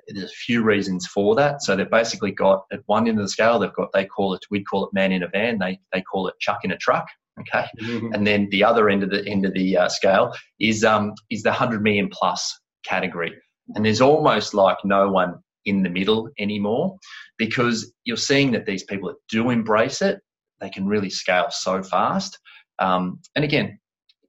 there's 0.08 0.32
a 0.32 0.36
few 0.46 0.64
reasons 0.64 1.06
for 1.08 1.36
that. 1.36 1.62
So 1.62 1.76
they've 1.76 1.90
basically 1.90 2.32
got 2.32 2.64
at 2.72 2.80
one 2.86 3.08
end 3.08 3.20
of 3.20 3.26
the 3.26 3.30
scale, 3.30 3.60
they've 3.60 3.74
got 3.74 3.92
they 3.94 4.06
call 4.06 4.34
it 4.34 4.42
we 4.50 4.64
call 4.64 4.86
it 4.86 4.94
man 4.94 5.12
in 5.12 5.24
a 5.24 5.28
van, 5.28 5.60
they 5.60 5.80
they 5.92 6.02
call 6.02 6.28
it 6.28 6.36
chuck 6.40 6.60
in 6.64 6.72
a 6.72 6.78
truck. 6.78 7.08
Okay, 7.40 7.66
mm-hmm. 7.82 8.14
and 8.14 8.28
then 8.28 8.48
the 8.52 8.64
other 8.64 8.90
end 8.90 9.04
of 9.04 9.10
the 9.10 9.26
end 9.28 9.46
of 9.46 9.54
the 9.54 9.78
uh, 9.78 9.90
scale 9.90 10.34
is 10.60 10.84
um 10.84 11.14
is 11.30 11.44
the 11.44 11.52
hundred 11.52 11.82
million 11.82 12.10
plus 12.12 12.58
category, 12.86 13.34
and 13.76 13.86
there's 13.86 14.02
almost 14.02 14.54
like 14.54 14.78
no 14.86 15.10
one 15.10 15.36
in 15.66 15.84
the 15.84 15.90
middle 15.90 16.30
anymore 16.40 16.98
because 17.38 17.94
you're 18.04 18.18
seeing 18.18 18.52
that 18.52 18.66
these 18.66 18.84
people 18.84 19.10
that 19.10 19.18
do 19.30 19.50
embrace 19.50 20.02
it, 20.02 20.20
they 20.60 20.70
can 20.70 20.86
really 20.86 21.10
scale 21.10 21.48
so 21.50 21.84
fast. 21.84 22.38
Um, 22.80 23.20
and 23.36 23.44
again, 23.44 23.80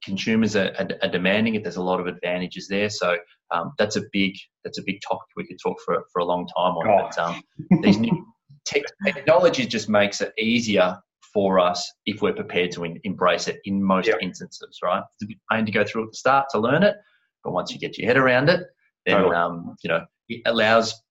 consumers 0.03 0.55
are, 0.55 0.73
are, 0.79 0.87
are, 1.01 1.09
demanding 1.09 1.55
it. 1.55 1.63
There's 1.63 1.77
a 1.77 1.83
lot 1.83 1.99
of 1.99 2.07
advantages 2.07 2.67
there. 2.67 2.89
So 2.89 3.17
um, 3.51 3.73
that's 3.77 3.95
a 3.95 4.03
big 4.11 4.33
that's 4.63 4.77
a 4.77 4.83
big 4.85 4.99
topic 5.07 5.27
we 5.35 5.47
could 5.47 5.57
talk 5.63 5.77
for 5.85 6.03
for 6.11 6.19
a 6.19 6.25
long 6.25 6.47
time 6.47 6.75
on. 6.75 7.09
But 7.09 7.19
um, 7.19 7.41
these 7.81 7.97
new 7.97 8.25
technology 8.65 9.65
just 9.65 9.89
makes 9.89 10.21
it 10.21 10.33
easier 10.37 10.97
for 11.33 11.59
us 11.59 11.91
if 12.05 12.21
we're 12.21 12.33
prepared 12.33 12.71
to 12.71 12.83
in, 12.83 12.99
embrace 13.03 13.47
it 13.47 13.59
in 13.65 13.83
most 13.83 14.07
yeah. 14.07 14.15
instances. 14.21 14.79
Right? 14.83 15.03
It's 15.15 15.23
a 15.23 15.27
bit 15.27 15.37
pain 15.51 15.65
to 15.65 15.71
go 15.71 15.83
through 15.83 16.05
at 16.05 16.11
the 16.11 16.17
start 16.17 16.47
to 16.51 16.59
learn 16.59 16.83
it, 16.83 16.95
but 17.43 17.53
once 17.53 17.71
you 17.71 17.79
get 17.79 17.97
your 17.97 18.07
head 18.07 18.17
around 18.17 18.49
it, 18.49 18.61
then 19.05 19.33
um, 19.33 19.75
you 19.83 19.89
know 19.89 20.05
it 20.29 20.41
allows 20.45 21.02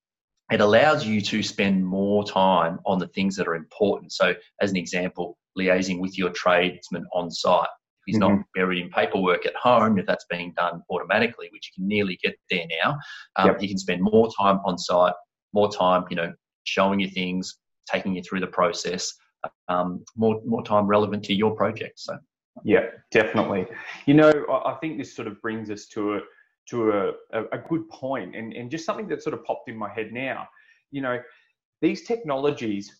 it 0.53 0.61
allows 0.61 1.07
you 1.07 1.21
to 1.21 1.43
spend 1.43 1.85
more 1.85 2.25
time 2.25 2.79
on 2.85 2.99
the 2.99 3.09
things 3.09 3.37
that 3.37 3.49
are 3.49 3.55
important. 3.55 4.13
So, 4.13 4.35
as 4.61 4.71
an 4.71 4.77
example, 4.77 5.39
liaising 5.59 6.01
with 6.01 6.19
your 6.19 6.31
tradesman 6.31 7.07
on 7.15 7.31
site. 7.31 7.65
If 7.65 8.15
he's 8.15 8.19
mm-hmm. 8.19 8.37
not 8.37 8.45
buried 8.55 8.83
in 8.83 8.91
paperwork 8.91 9.47
at 9.47 9.55
home, 9.55 9.99
if 9.99 10.07
that's 10.07 10.27
being 10.29 10.53
done 10.57 10.83
automatically, 10.91 11.49
which 11.53 11.71
you 11.71 11.81
can 11.81 11.89
nearly 11.89 12.19
get 12.23 12.37
there 12.51 12.67
now, 12.83 12.99
um, 13.37 13.49
yep. 13.49 13.63
you 13.63 13.69
can 13.69 13.79
spend 13.79 14.03
more 14.03 14.29
time 14.39 14.59
on 14.65 14.77
site, 14.77 15.15
more 15.53 15.71
time, 15.73 16.05
you 16.11 16.17
know, 16.17 16.33
showing 16.65 17.01
you 17.01 17.09
things, 17.09 17.59
taking 17.91 18.15
you 18.15 18.23
through 18.23 18.41
the 18.41 18.47
process, 18.47 19.13
um, 19.69 20.05
more 20.17 20.41
more 20.45 20.65
time 20.65 20.87
relevant 20.87 21.25
to 21.25 21.35
your 21.35 21.55
project. 21.55 22.01
So, 22.01 22.19
yeah, 22.65 22.87
definitely. 23.11 23.67
You 24.07 24.15
know, 24.15 24.63
I 24.67 24.77
think 24.81 24.99
this 24.99 25.15
sort 25.15 25.29
of 25.29 25.41
brings 25.41 25.71
us 25.71 25.87
to 25.89 26.17
a 26.17 26.21
to 26.71 26.91
a, 26.91 27.11
a, 27.33 27.45
a 27.53 27.59
good 27.69 27.89
point 27.89 28.37
and, 28.37 28.53
and 28.53 28.71
just 28.71 28.85
something 28.85 29.09
that 29.09 29.23
sort 29.23 29.35
of 29.35 29.45
popped 29.45 29.69
in 29.69 29.77
my 29.77 29.93
head 29.93 30.13
now. 30.13 30.47
You 30.91 31.03
know, 31.03 31.21
these 31.81 32.03
technologies 32.05 32.91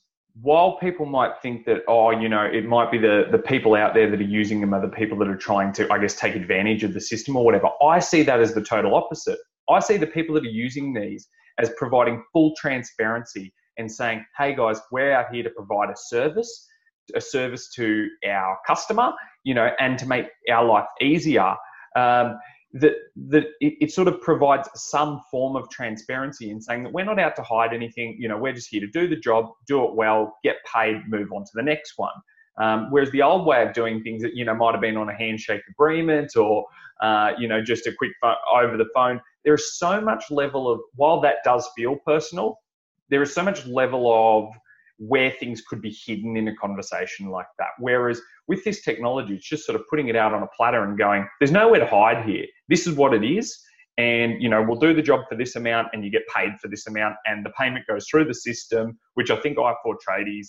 while 0.41 0.79
people 0.79 1.05
might 1.05 1.33
think 1.43 1.67
that, 1.67 1.83
oh, 1.89 2.11
you 2.11 2.29
know, 2.29 2.43
it 2.43 2.65
might 2.65 2.91
be 2.91 2.99
the, 2.99 3.25
the 3.31 3.39
people 3.39 3.75
out 3.75 3.93
there 3.93 4.11
that 4.11 4.19
are 4.19 4.25
using 4.25 4.61
them 4.61 4.73
are 4.73 4.81
the 4.81 4.89
people 4.89 5.19
that 5.19 5.29
are 5.29 5.37
trying 5.37 5.73
to, 5.75 5.93
I 5.93 5.99
guess, 5.99 6.15
take 6.15 6.35
advantage 6.35 6.85
of 6.85 6.95
the 6.95 7.01
system 7.01 7.37
or 7.37 7.45
whatever, 7.45 7.69
I 7.83 7.99
see 7.99 8.23
that 8.23 8.41
as 8.41 8.55
the 8.55 8.63
total 8.63 8.95
opposite. 8.95 9.39
I 9.69 9.81
see 9.81 9.99
the 9.99 10.07
people 10.07 10.35
that 10.37 10.45
are 10.45 10.51
using 10.51 10.95
these 10.95 11.29
as 11.59 11.71
providing 11.77 12.23
full 12.33 12.55
transparency 12.57 13.53
and 13.77 13.91
saying, 13.91 14.25
hey 14.39 14.55
guys, 14.55 14.81
we're 14.91 15.13
out 15.13 15.27
here 15.33 15.43
to 15.43 15.51
provide 15.51 15.91
a 15.91 15.97
service, 15.97 16.67
a 17.15 17.21
service 17.21 17.71
to 17.75 18.09
our 18.27 18.59
customer, 18.67 19.13
you 19.45 19.55
know, 19.55 19.71
and 19.81 19.99
to 19.99 20.07
make 20.07 20.27
our 20.51 20.65
life 20.65 20.87
easier. 21.01 21.55
Um, 21.95 22.39
that 22.75 22.95
that 23.29 23.45
it, 23.61 23.75
it, 23.81 23.93
sort 23.93 24.09
of 24.09 24.21
provides 24.21 24.69
some 24.75 25.21
form 25.31 25.57
of 25.57 25.69
transparency 25.69 26.51
in 26.51 26.61
saying 26.61 26.83
that 26.85 26.93
we're 26.93 27.05
not 27.05 27.19
out 27.19 27.37
to 27.37 27.43
hide 27.43 27.75
anything. 27.75 28.17
You 28.19 28.29
know, 28.29 28.39
we're 28.39 28.55
just 28.55 28.69
here 28.71 28.81
to 28.81 28.87
do 28.87 29.07
the 29.07 29.17
job, 29.17 29.51
do 29.67 29.85
it 29.85 29.95
well, 29.95 30.39
get 30.43 30.57
paid, 30.73 31.03
move 31.09 31.33
on 31.33 31.45
to 31.45 31.51
the 31.55 31.63
next 31.63 31.95
one. 31.97 32.15
Um, 32.59 32.91
whereas 32.91 33.11
the 33.11 33.23
old 33.23 33.47
way 33.47 33.63
of 33.63 33.73
doing 33.73 34.03
things, 34.03 34.23
that 34.23 34.35
you 34.35 34.45
know, 34.45 34.55
might 34.55 34.73
have 34.73 34.81
been 34.81 34.97
on 34.97 35.09
a 35.09 35.15
handshake 35.15 35.63
agreement 35.71 36.37
or 36.37 36.67
uh, 37.03 37.33
you 37.39 37.49
know 37.49 37.63
just 37.63 37.87
a 37.87 37.93
quick 37.93 38.13
phone, 38.21 38.37
over 38.55 38.77
the 38.77 38.89
phone. 38.95 39.21
There 39.45 39.55
is 39.55 39.77
so 39.77 40.01
much 40.01 40.31
level 40.31 40.71
of 40.71 40.81
while 40.95 41.21
that 41.23 41.37
does 41.45 41.69
feel 41.77 41.97
personal, 41.97 42.59
there 43.11 43.23
is 43.23 43.35
so 43.35 43.43
much 43.43 43.67
level 43.67 44.11
of 44.13 44.55
where 44.99 45.31
things 45.33 45.63
could 45.63 45.83
be 45.83 45.91
hidden 45.91 46.37
in 46.37 46.49
a 46.49 46.57
conversation 46.57 47.29
like 47.29 47.47
that. 47.59 47.69
Whereas 47.79 48.21
with 48.53 48.63
this 48.65 48.83
technology, 48.83 49.35
it's 49.35 49.49
just 49.49 49.65
sort 49.65 49.81
of 49.81 49.89
putting 49.89 50.09
it 50.09 50.17
out 50.17 50.35
on 50.35 50.43
a 50.43 50.47
platter 50.55 50.85
and 50.85 50.99
going, 50.99 51.27
there's 51.41 51.51
nowhere 51.51 51.81
to 51.81 51.87
hide 51.87 52.23
here. 52.29 52.45
This 52.69 52.87
is 52.87 52.95
what 52.95 53.15
it 53.15 53.25
is. 53.25 53.59
And, 53.97 54.43
you 54.43 54.51
know, 54.51 54.63
we'll 54.63 54.79
do 54.79 54.93
the 54.93 55.01
job 55.01 55.21
for 55.27 55.37
this 55.37 55.57
amount 55.57 55.89
and 55.95 56.05
you 56.05 56.11
get 56.11 56.23
paid 56.35 56.51
for 56.61 56.69
this 56.69 56.87
amount. 56.87 57.15
And 57.25 57.47
the 57.47 57.51
payment 57.59 57.87
goes 57.89 58.07
through 58.11 58.27
the 58.27 58.35
system, 58.35 58.99
which 59.15 59.31
I 59.31 59.37
think 59.37 59.57
I4 59.57 59.75
Tradies 60.07 60.49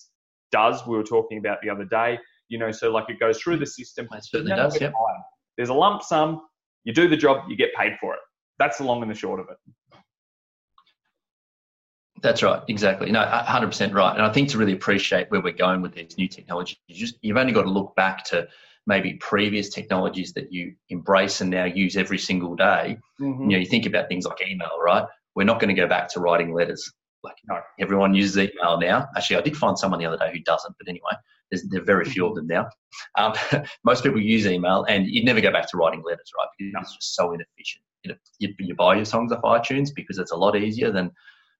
does. 0.51 0.85
We 0.85 0.97
were 0.97 1.03
talking 1.03 1.37
about 1.37 1.59
the 1.63 1.69
other 1.69 1.85
day, 1.85 2.19
you 2.49 2.57
know, 2.57 2.71
so 2.71 2.91
like 2.91 3.05
it 3.07 3.21
goes 3.21 3.39
through 3.39 3.57
the 3.57 3.65
system. 3.65 4.05
It 4.11 4.25
certainly 4.25 4.53
does, 4.53 4.79
yep. 4.81 4.91
There's 5.55 5.69
a 5.69 5.73
lump 5.73 6.03
sum, 6.03 6.41
you 6.83 6.93
do 6.93 7.07
the 7.07 7.15
job, 7.15 7.45
you 7.47 7.55
get 7.55 7.73
paid 7.73 7.93
for 8.01 8.13
it. 8.15 8.19
That's 8.59 8.79
the 8.79 8.83
long 8.83 9.01
and 9.01 9.09
the 9.09 9.15
short 9.15 9.39
of 9.39 9.47
it. 9.49 9.57
That's 12.23 12.41
right, 12.41 12.61
exactly. 12.69 13.11
No, 13.11 13.19
100% 13.19 13.93
right. 13.93 14.13
And 14.13 14.21
I 14.21 14.31
think 14.31 14.49
to 14.49 14.57
really 14.57 14.71
appreciate 14.71 15.29
where 15.29 15.41
we're 15.41 15.51
going 15.51 15.81
with 15.81 15.93
these 15.93 16.17
new 16.17 16.29
technologies, 16.29 16.77
you 16.87 16.95
just, 16.95 17.15
you've 17.21 17.35
only 17.35 17.51
got 17.51 17.63
to 17.63 17.69
look 17.69 17.93
back 17.97 18.23
to 18.25 18.47
maybe 18.87 19.15
previous 19.15 19.69
technologies 19.69 20.31
that 20.33 20.51
you 20.51 20.73
embrace 20.89 21.41
and 21.41 21.49
now 21.49 21.65
use 21.65 21.97
every 21.97 22.17
single 22.17 22.55
day. 22.55 22.97
Mm-hmm. 23.19 23.43
You 23.43 23.49
know, 23.49 23.57
you 23.57 23.65
think 23.65 23.85
about 23.85 24.07
things 24.07 24.25
like 24.25 24.41
email, 24.41 24.71
right? 24.81 25.05
We're 25.35 25.43
not 25.43 25.59
going 25.59 25.75
to 25.75 25.79
go 25.79 25.87
back 25.87 26.07
to 26.13 26.21
writing 26.21 26.53
letters. 26.53 26.89
Like 27.25 27.35
no. 27.47 27.59
everyone 27.79 28.13
uses 28.13 28.37
email 28.37 28.79
now. 28.79 29.07
Actually, 29.17 29.37
I 29.37 29.41
did 29.41 29.57
find 29.57 29.77
someone 29.77 29.99
the 29.99 30.05
other 30.05 30.17
day 30.17 30.31
who 30.31 30.39
doesn't, 30.39 30.75
but 30.77 30.87
anyway, 30.87 31.11
there's, 31.51 31.63
there 31.63 31.81
are 31.81 31.85
very 31.85 32.05
few 32.05 32.25
of 32.25 32.35
them 32.35 32.47
now. 32.47 32.69
Um, 33.17 33.33
most 33.83 34.03
people 34.03 34.21
use 34.21 34.45
email, 34.45 34.85
and 34.87 35.07
you'd 35.07 35.25
never 35.25 35.39
go 35.41 35.51
back 35.51 35.69
to 35.71 35.77
writing 35.77 36.03
letters, 36.05 36.31
right? 36.37 36.47
Because 36.57 36.83
it's 36.83 36.95
just 36.95 37.15
so 37.15 37.33
inefficient. 37.33 37.83
You, 38.03 38.11
know, 38.11 38.17
you, 38.39 38.53
you 38.59 38.75
buy 38.75 38.95
your 38.95 39.05
songs 39.05 39.31
off 39.31 39.41
iTunes 39.41 39.89
because 39.93 40.17
it's 40.17 40.31
a 40.31 40.35
lot 40.35 40.57
easier 40.57 40.91
than 40.91 41.11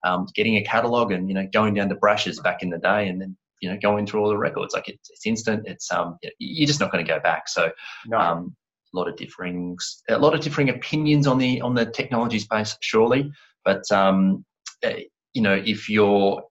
um, 0.03 0.27
getting 0.35 0.57
a 0.57 0.63
catalog 0.63 1.11
and 1.11 1.29
you 1.29 1.35
know 1.35 1.47
going 1.53 1.73
down 1.73 1.89
to 1.89 1.95
Brash's 1.95 2.39
back 2.39 2.61
in 2.61 2.69
the 2.69 2.77
day 2.77 3.07
and 3.07 3.21
then 3.21 3.35
you 3.61 3.69
know 3.69 3.77
going 3.81 4.05
through 4.05 4.21
all 4.21 4.29
the 4.29 4.37
records 4.37 4.73
like 4.73 4.89
it's, 4.89 5.09
it's 5.09 5.25
instant 5.25 5.63
it's 5.65 5.91
um 5.91 6.17
you're 6.39 6.67
just 6.67 6.79
not 6.79 6.91
going 6.91 7.03
to 7.03 7.09
go 7.09 7.19
back 7.19 7.47
so 7.47 7.71
no. 8.07 8.17
um, 8.17 8.55
a 8.93 8.97
lot 8.97 9.07
of 9.07 9.15
differing 9.15 9.77
a 10.09 10.17
lot 10.17 10.35
of 10.35 10.41
differing 10.41 10.69
opinions 10.69 11.27
on 11.27 11.37
the 11.37 11.61
on 11.61 11.73
the 11.73 11.85
technology 11.85 12.39
space 12.39 12.77
surely 12.81 13.31
but 13.63 13.89
um 13.91 14.43
eh, 14.83 15.03
you 15.33 15.41
know 15.41 15.61
if 15.65 15.89
you're 15.89 16.43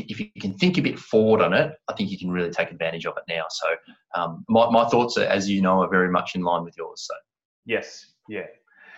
if 0.00 0.18
you 0.18 0.28
can 0.40 0.54
think 0.54 0.78
a 0.78 0.82
bit 0.82 0.98
forward 0.98 1.40
on 1.40 1.52
it, 1.52 1.72
I 1.88 1.92
think 1.92 2.10
you 2.10 2.18
can 2.18 2.30
really 2.30 2.50
take 2.50 2.70
advantage 2.70 3.06
of 3.06 3.14
it 3.16 3.24
now. 3.32 3.44
So 3.48 3.66
um, 4.16 4.44
my, 4.48 4.68
my 4.70 4.88
thoughts, 4.88 5.16
are, 5.18 5.24
as 5.24 5.48
you 5.48 5.62
know, 5.62 5.82
are 5.82 5.88
very 5.88 6.10
much 6.10 6.34
in 6.34 6.42
line 6.42 6.64
with 6.64 6.74
yours. 6.76 7.06
So 7.06 7.14
yes, 7.64 8.14
yeah. 8.28 8.46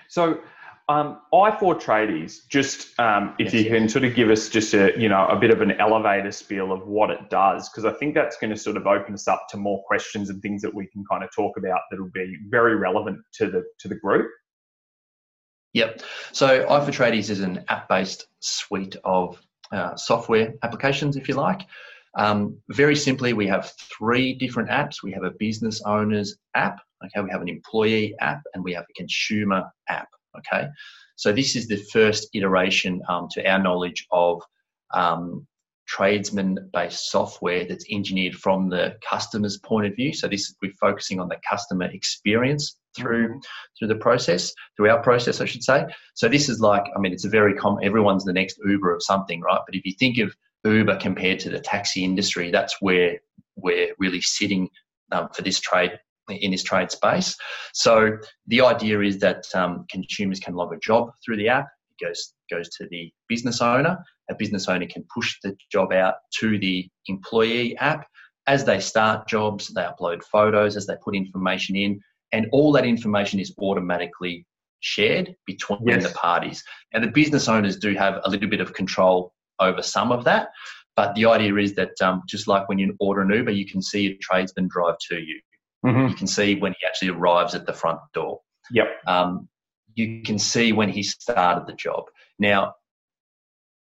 So 0.08 0.40
um, 0.88 1.20
i4 1.34 1.80
Tradies, 1.80 2.46
just 2.48 2.98
um, 3.00 3.34
if 3.38 3.52
yes, 3.52 3.64
you 3.64 3.70
can 3.70 3.88
sort 3.88 4.04
of 4.04 4.14
give 4.14 4.30
us 4.30 4.48
just 4.48 4.72
a 4.72 4.92
you 4.96 5.08
know 5.08 5.26
a 5.26 5.36
bit 5.36 5.50
of 5.50 5.60
an 5.60 5.72
elevator 5.72 6.30
spiel 6.30 6.70
of 6.70 6.86
what 6.86 7.10
it 7.10 7.28
does, 7.28 7.68
because 7.68 7.84
I 7.84 7.92
think 7.92 8.14
that's 8.14 8.36
going 8.36 8.50
to 8.50 8.56
sort 8.56 8.76
of 8.76 8.86
open 8.86 9.14
us 9.14 9.26
up 9.26 9.46
to 9.50 9.56
more 9.56 9.82
questions 9.84 10.30
and 10.30 10.40
things 10.40 10.62
that 10.62 10.72
we 10.72 10.86
can 10.86 11.04
kind 11.10 11.24
of 11.24 11.30
talk 11.34 11.56
about 11.56 11.80
that'll 11.90 12.10
be 12.14 12.36
very 12.48 12.76
relevant 12.76 13.18
to 13.34 13.50
the 13.50 13.64
to 13.80 13.88
the 13.88 13.96
group. 13.96 14.30
Yep. 15.72 16.02
So 16.32 16.64
i4 16.66 16.86
Tradies 16.86 17.30
is 17.30 17.40
an 17.40 17.64
app-based 17.68 18.26
suite 18.40 18.96
of 19.04 19.42
uh, 19.72 19.96
software 19.96 20.54
applications, 20.62 21.16
if 21.16 21.28
you 21.28 21.34
like. 21.34 21.62
Um, 22.16 22.58
very 22.70 22.96
simply, 22.96 23.34
we 23.34 23.46
have 23.48 23.72
three 23.98 24.34
different 24.34 24.70
apps. 24.70 25.02
We 25.02 25.12
have 25.12 25.24
a 25.24 25.32
business 25.38 25.82
owners 25.82 26.36
app. 26.54 26.78
Okay, 27.04 27.22
we 27.22 27.30
have 27.30 27.42
an 27.42 27.48
employee 27.48 28.14
app, 28.20 28.40
and 28.54 28.64
we 28.64 28.72
have 28.72 28.84
a 28.88 28.92
consumer 28.94 29.64
app. 29.88 30.08
Okay, 30.38 30.68
so 31.16 31.32
this 31.32 31.56
is 31.56 31.66
the 31.66 31.82
first 31.92 32.28
iteration, 32.34 33.02
um, 33.08 33.28
to 33.32 33.46
our 33.48 33.62
knowledge, 33.62 34.06
of 34.10 34.42
um, 34.92 35.46
tradesman-based 35.86 37.10
software 37.10 37.64
that's 37.64 37.86
engineered 37.90 38.34
from 38.34 38.68
the 38.68 38.96
customer's 39.08 39.58
point 39.58 39.86
of 39.86 39.94
view. 39.94 40.12
So 40.12 40.28
this 40.28 40.54
we're 40.60 40.72
focusing 40.80 41.20
on 41.20 41.28
the 41.28 41.38
customer 41.48 41.86
experience 41.86 42.76
through 42.96 43.28
mm-hmm. 43.28 43.38
through 43.78 43.88
the 43.88 43.96
process, 43.96 44.52
through 44.76 44.90
our 44.90 45.02
process, 45.02 45.40
I 45.40 45.44
should 45.44 45.62
say. 45.62 45.86
So 46.14 46.28
this 46.28 46.48
is 46.48 46.60
like, 46.60 46.84
I 46.96 46.98
mean, 46.98 47.12
it's 47.12 47.24
a 47.24 47.30
very 47.30 47.54
common. 47.54 47.84
Everyone's 47.84 48.24
the 48.24 48.32
next 48.32 48.58
Uber 48.64 48.94
of 48.94 49.02
something, 49.02 49.40
right? 49.40 49.60
But 49.64 49.74
if 49.74 49.84
you 49.84 49.92
think 49.98 50.18
of 50.18 50.34
Uber 50.64 50.96
compared 50.96 51.38
to 51.40 51.50
the 51.50 51.60
taxi 51.60 52.04
industry, 52.04 52.50
that's 52.50 52.76
where 52.80 53.18
we're 53.56 53.94
really 53.98 54.20
sitting 54.20 54.68
um, 55.12 55.28
for 55.32 55.42
this 55.42 55.60
trade 55.60 55.98
in 56.28 56.50
this 56.50 56.62
trade 56.62 56.90
space. 56.90 57.36
So 57.72 58.18
the 58.46 58.60
idea 58.60 59.00
is 59.00 59.18
that 59.18 59.44
um, 59.54 59.86
consumers 59.90 60.40
can 60.40 60.54
log 60.54 60.72
a 60.72 60.78
job 60.78 61.10
through 61.24 61.36
the 61.36 61.48
app. 61.48 61.68
It 61.90 62.04
goes 62.04 62.34
goes 62.50 62.68
to 62.70 62.86
the 62.90 63.12
business 63.28 63.60
owner. 63.60 63.98
A 64.30 64.34
business 64.34 64.68
owner 64.68 64.86
can 64.86 65.04
push 65.14 65.36
the 65.42 65.56
job 65.70 65.92
out 65.92 66.14
to 66.40 66.58
the 66.58 66.88
employee 67.06 67.76
app. 67.78 68.06
As 68.46 68.64
they 68.64 68.80
start 68.80 69.28
jobs, 69.28 69.72
they 69.74 69.82
upload 69.82 70.22
photos. 70.24 70.76
As 70.76 70.86
they 70.86 70.94
put 71.02 71.16
information 71.16 71.76
in, 71.76 72.00
and 72.32 72.46
all 72.52 72.72
that 72.72 72.84
information 72.84 73.40
is 73.40 73.54
automatically 73.60 74.46
shared 74.80 75.34
between 75.46 75.86
yes. 75.86 76.06
the 76.06 76.14
parties. 76.14 76.62
And 76.92 77.02
the 77.02 77.08
business 77.08 77.48
owners 77.48 77.76
do 77.76 77.94
have 77.94 78.20
a 78.24 78.30
little 78.30 78.48
bit 78.48 78.60
of 78.60 78.74
control 78.74 79.32
over 79.58 79.82
some 79.82 80.12
of 80.12 80.24
that. 80.24 80.48
But 80.96 81.14
the 81.14 81.26
idea 81.26 81.54
is 81.56 81.74
that 81.74 82.00
um, 82.00 82.22
just 82.28 82.48
like 82.48 82.68
when 82.68 82.78
you 82.78 82.94
order 83.00 83.22
an 83.22 83.30
Uber, 83.30 83.50
you 83.50 83.66
can 83.66 83.82
see 83.82 84.06
a 84.06 84.16
tradesman 84.18 84.68
drive 84.68 84.96
to 85.10 85.18
you. 85.18 85.40
Mm-hmm. 85.86 86.08
You 86.08 86.14
can 86.14 86.26
see 86.26 86.56
when 86.56 86.72
he 86.72 86.86
actually 86.86 87.10
arrives 87.10 87.54
at 87.54 87.66
the 87.66 87.72
front 87.72 88.00
door. 88.12 88.40
Yep. 88.72 88.88
Um, 89.06 89.48
you 89.94 90.22
can 90.22 90.38
see 90.38 90.72
when 90.72 90.88
he 90.88 91.02
started 91.02 91.66
the 91.66 91.74
job. 91.74 92.04
Now, 92.38 92.74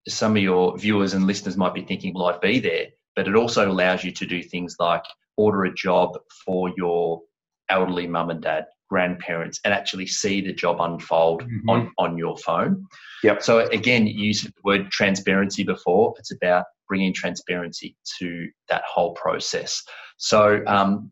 some 0.08 0.36
of 0.38 0.44
your 0.44 0.78
viewers 0.78 1.14
and 1.14 1.26
listeners 1.26 1.58
might 1.58 1.74
be 1.74 1.82
thinking, 1.82 2.14
well, 2.14 2.28
I'd 2.28 2.42
be 2.42 2.60
there. 2.60 2.88
But 3.16 3.28
it 3.28 3.36
also 3.36 3.72
allows 3.72 4.04
you 4.04 4.12
to 4.12 4.26
do 4.26 4.44
things 4.44 4.76
like 4.80 5.04
order 5.38 5.64
a 5.64 5.74
job 5.74 6.18
for 6.46 6.72
your 6.78 7.22
elderly 7.70 8.08
mum 8.08 8.30
and 8.30 8.42
dad, 8.42 8.66
grandparents, 8.90 9.60
and 9.64 9.74
actually 9.74 10.06
see 10.06 10.42
the 10.42 10.54
job 10.54 10.82
unfold 10.82 11.44
mm-hmm. 11.44 11.70
on, 11.70 11.92
on 11.98 12.18
your 12.18 12.38
phone. 12.38 12.86
Yep. 13.24 13.42
So, 13.42 13.60
again, 13.70 14.06
you 14.06 14.28
used 14.28 14.46
the 14.46 14.54
word 14.64 14.92
transparency 14.92 15.64
before. 15.64 16.14
It's 16.20 16.32
about 16.32 16.66
bringing 16.88 17.14
transparency 17.14 17.96
to 18.20 18.48
that 18.70 18.84
whole 18.86 19.14
process. 19.14 19.82
So, 20.18 20.62
um, 20.68 21.12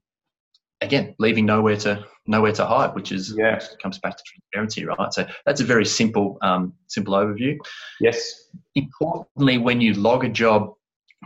again, 0.84 1.16
leaving 1.20 1.46
nowhere 1.46 1.78
to 1.78 2.06
nowhere 2.28 2.52
to 2.54 2.66
hide, 2.66 2.94
which 2.96 3.12
is 3.12 3.34
yeah. 3.38 3.56
Which 3.56 3.64
comes 3.82 4.00
back 4.00 4.18
to 4.18 4.24
transparency, 4.26 4.86
right? 4.86 5.14
So 5.14 5.28
that's 5.46 5.62
a 5.62 5.66
very 5.66 5.86
simple 5.86 6.38
um, 6.42 6.74
simple 6.88 7.14
overview. 7.14 7.58
Yes. 8.00 8.50
Importantly, 8.76 9.58
when 9.58 9.82
you 9.82 9.94
log 9.94 10.24
a 10.24 10.30
job 10.30 10.74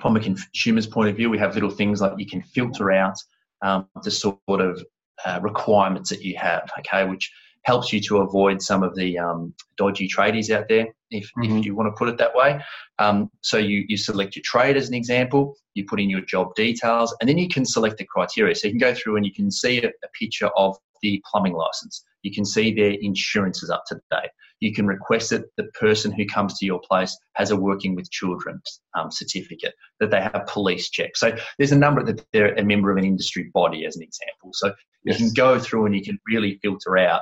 from 0.01 0.15
a 0.15 0.19
consumer's 0.19 0.87
point 0.87 1.09
of 1.09 1.15
view, 1.15 1.29
we 1.29 1.37
have 1.37 1.55
little 1.55 1.69
things 1.69 2.01
like 2.01 2.13
you 2.17 2.25
can 2.25 2.41
filter 2.41 2.91
out 2.91 3.17
um, 3.61 3.87
the 4.03 4.11
sort 4.11 4.37
of 4.47 4.83
uh, 5.25 5.39
requirements 5.41 6.09
that 6.09 6.21
you 6.21 6.37
have, 6.37 6.69
okay, 6.79 7.05
which 7.05 7.31
helps 7.67 7.91
you 7.91 7.99
to 7.99 8.19
avoid 8.19 8.61
some 8.61 8.81
of 8.81 8.95
the 8.95 9.19
um, 9.19 9.53
dodgy 9.75 10.07
tradies 10.07 10.49
out 10.49 10.69
there, 10.69 10.87
if, 11.11 11.25
mm-hmm. 11.37 11.57
if 11.57 11.65
you 11.65 11.75
want 11.75 11.87
to 11.93 11.97
put 11.99 12.07
it 12.07 12.17
that 12.17 12.33
way. 12.33 12.57
Um, 12.97 13.29
so 13.41 13.57
you, 13.57 13.83
you 13.89 13.97
select 13.97 14.37
your 14.37 14.43
trade 14.45 14.77
as 14.77 14.87
an 14.87 14.93
example, 14.93 15.53
you 15.73 15.83
put 15.83 15.99
in 15.99 16.09
your 16.09 16.21
job 16.21 16.55
details, 16.55 17.13
and 17.19 17.27
then 17.27 17.37
you 17.37 17.49
can 17.49 17.65
select 17.65 17.97
the 17.97 18.05
criteria. 18.05 18.55
So 18.55 18.67
you 18.67 18.71
can 18.71 18.79
go 18.79 18.93
through 18.93 19.17
and 19.17 19.25
you 19.25 19.33
can 19.33 19.51
see 19.51 19.83
a, 19.83 19.89
a 19.89 20.09
picture 20.17 20.49
of 20.55 20.77
the 21.01 21.21
plumbing 21.29 21.55
license. 21.55 22.05
You 22.23 22.33
can 22.33 22.45
see 22.45 22.73
their 22.73 22.95
insurance 23.01 23.63
is 23.63 23.69
up 23.69 23.83
to 23.87 23.99
date. 24.11 24.29
You 24.59 24.73
can 24.73 24.87
request 24.87 25.29
that 25.29 25.45
the 25.55 25.65
person 25.79 26.11
who 26.11 26.25
comes 26.25 26.57
to 26.57 26.65
your 26.65 26.81
place 26.89 27.15
has 27.33 27.51
a 27.51 27.55
working 27.55 27.95
with 27.95 28.09
children 28.09 28.59
um, 28.97 29.11
certificate, 29.11 29.73
that 29.99 30.09
they 30.09 30.21
have 30.21 30.47
police 30.47 30.89
checks. 30.89 31.19
So 31.19 31.35
there's 31.57 31.71
a 31.71 31.77
number 31.77 32.03
that 32.03 32.25
they're 32.33 32.55
a 32.55 32.63
member 32.63 32.91
of 32.91 32.97
an 32.97 33.05
industry 33.05 33.51
body, 33.53 33.85
as 33.85 33.95
an 33.95 34.03
example. 34.03 34.51
So 34.53 34.73
yes. 35.03 35.19
you 35.19 35.25
can 35.25 35.33
go 35.33 35.59
through 35.59 35.85
and 35.85 35.95
you 35.95 36.03
can 36.03 36.19
really 36.27 36.59
filter 36.63 36.97
out. 36.97 37.21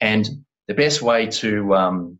And 0.00 0.28
the 0.68 0.74
best 0.74 1.00
way 1.00 1.26
to 1.26 1.74
um, 1.74 2.18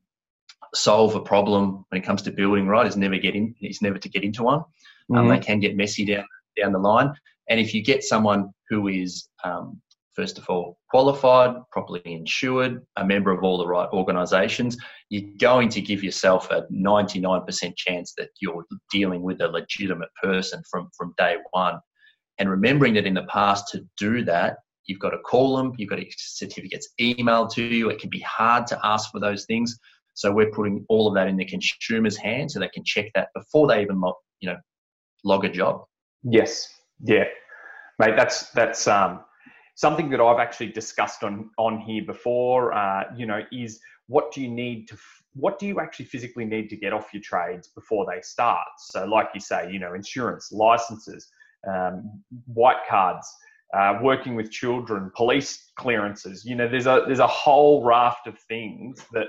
solve 0.75 1.15
a 1.15 1.21
problem 1.21 1.85
when 1.89 2.01
it 2.01 2.05
comes 2.05 2.23
to 2.23 2.31
building, 2.31 2.67
right, 2.67 2.87
is 2.87 2.97
never 2.97 3.19
get 3.19 3.35
in. 3.35 3.55
Is 3.61 3.83
never 3.83 3.99
to 3.99 4.09
get 4.09 4.25
into 4.25 4.43
one. 4.43 4.59
Um, 4.59 4.65
mm-hmm. 5.11 5.19
Um, 5.19 5.29
they 5.29 5.39
can 5.39 5.61
get 5.61 5.77
messy 5.77 6.05
down 6.05 6.25
down 6.59 6.73
the 6.73 6.79
line. 6.79 7.13
And 7.49 7.61
if 7.61 7.75
you 7.75 7.83
get 7.83 8.03
someone 8.03 8.51
who 8.69 8.89
is 8.89 9.29
um, 9.45 9.81
first 10.17 10.39
of 10.39 10.49
all, 10.49 10.79
qualified, 10.91 11.55
properly 11.71 12.01
insured, 12.05 12.81
a 12.97 13.05
member 13.05 13.31
of 13.31 13.45
all 13.45 13.59
the 13.59 13.67
right 13.67 13.89
organisations, 13.93 14.77
you're 15.11 15.31
going 15.39 15.69
to 15.69 15.81
give 15.81 16.03
yourself 16.03 16.51
a 16.51 16.67
99% 16.73 17.77
chance 17.77 18.15
that 18.17 18.31
you're 18.41 18.65
dealing 18.91 19.23
with 19.23 19.41
a 19.43 19.49
legitimate 19.49 20.09
person 20.23 20.63
from, 20.71 20.89
from 20.97 21.15
day 21.19 21.37
one. 21.51 21.79
And 22.39 22.51
remembering 22.51 22.95
that 22.95 23.07
in 23.07 23.15
the 23.15 23.25
past 23.25 23.69
to 23.73 23.87
do 23.99 24.25
that, 24.25 24.57
You've 24.87 25.01
got 25.01 25.11
to 25.11 25.19
call 25.19 25.57
them. 25.57 25.73
You've 25.77 25.91
got 25.91 25.97
to 25.97 26.05
get 26.05 26.15
certificates 26.17 26.89
emailed 27.01 27.51
to 27.55 27.63
you. 27.63 27.91
It 27.91 27.99
can 27.99 28.11
be 28.11 28.21
hard 28.21 28.67
to 28.69 28.79
ask 28.85 29.11
for 29.11 29.21
those 29.21 29.45
things. 29.45 29.79
So 30.15 30.33
we're 30.33 30.51
putting 30.51 30.85
all 30.89 31.09
of 31.09 31.15
that 31.15 31.29
in 31.29 31.37
the 31.37 31.45
consumer's 31.45 32.17
hands 32.17 32.55
so 32.55 32.61
they 32.61 32.69
can 32.69 32.85
check 32.85 33.07
that 33.15 33.29
before 33.35 33.67
they 33.67 33.83
even 33.83 34.01
log, 34.01 34.15
you 34.41 34.49
know, 34.49 34.57
log 35.25 35.45
a 35.45 35.51
job. 35.51 35.83
Yes. 36.23 36.69
Yeah. 37.03 37.25
Mate, 37.99 38.15
that's 38.17 38.51
that's 38.51 38.87
um, 38.87 39.21
something 39.77 40.11
that 40.11 40.21
I've 40.21 40.41
actually 40.41 40.73
discussed 40.73 41.23
on 41.23 41.51
on 41.57 41.79
here 41.79 42.03
before. 42.05 42.73
Uh, 42.73 43.05
you 43.17 43.27
know, 43.27 43.43
is 43.53 43.81
what 44.09 44.33
do 44.33 44.43
you 44.43 44.49
need 44.49 44.89
to 44.89 44.97
what 45.35 45.59
do 45.59 45.67
you 45.67 45.79
actually 45.81 46.07
physically 46.07 46.45
need 46.45 46.69
to 46.71 46.77
get 46.77 46.93
off 46.93 47.13
your 47.13 47.23
trades 47.23 47.69
before 47.69 48.07
they 48.13 48.21
start? 48.23 48.67
So, 48.79 49.05
like 49.05 49.29
you 49.35 49.41
say, 49.41 49.71
you 49.71 49.79
know, 49.79 49.95
insurance, 49.95 50.51
licenses, 50.51 51.29
um, 51.71 52.23
white 52.47 52.81
cards, 52.89 53.31
uh, 53.75 53.99
working 54.03 54.35
with 54.35 54.51
children, 54.51 55.11
police 55.15 55.73
clearances. 55.77 56.45
You 56.45 56.57
know, 56.57 56.69
there's 56.69 56.87
a 56.87 57.05
there's 57.07 57.21
a 57.21 57.27
whole 57.27 57.85
raft 57.85 58.27
of 58.27 58.39
things 58.39 59.05
that 59.13 59.27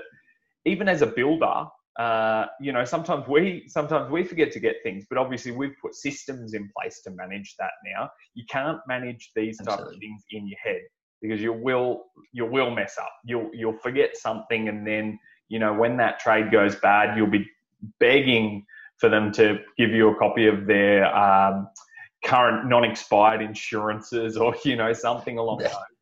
even 0.64 0.88
as 0.88 1.02
a 1.02 1.06
builder, 1.06 1.66
uh, 1.98 2.46
you 2.60 2.72
know, 2.72 2.84
sometimes 2.84 3.26
we 3.26 3.64
sometimes 3.66 4.10
we 4.10 4.22
forget 4.22 4.52
to 4.52 4.60
get 4.60 4.76
things, 4.84 5.04
but 5.08 5.18
obviously 5.18 5.50
we've 5.50 5.74
put 5.82 5.94
systems 5.96 6.54
in 6.54 6.70
place 6.76 7.00
to 7.02 7.10
manage 7.10 7.56
that 7.58 7.72
now. 7.84 8.08
You 8.34 8.44
can't 8.48 8.78
manage 8.86 9.32
these 9.34 9.58
type 9.58 9.80
of 9.80 9.90
things 9.98 10.22
in 10.30 10.46
your 10.46 10.58
head 10.62 10.82
because 11.20 11.40
you 11.40 11.52
will 11.52 12.04
you 12.32 12.46
will 12.46 12.70
mess 12.70 12.96
up. 13.00 13.10
You'll 13.24 13.50
you'll 13.52 13.78
forget 13.78 14.16
something, 14.16 14.68
and 14.68 14.86
then 14.86 15.18
you 15.48 15.58
know 15.58 15.74
when 15.74 15.96
that 15.96 16.20
trade 16.20 16.52
goes 16.52 16.76
bad, 16.76 17.16
you'll 17.16 17.26
be 17.26 17.46
begging 17.98 18.64
for 18.98 19.08
them 19.08 19.32
to 19.32 19.58
give 19.76 19.90
you 19.90 20.08
a 20.10 20.16
copy 20.16 20.46
of 20.46 20.66
their 20.66 21.04
um, 21.16 21.68
current 22.24 22.68
non-expired 22.68 23.42
insurances 23.42 24.36
or 24.36 24.54
you 24.64 24.76
know 24.76 24.92
something 24.92 25.38
along 25.38 25.58
those 25.58 25.72
lines. 25.72 25.97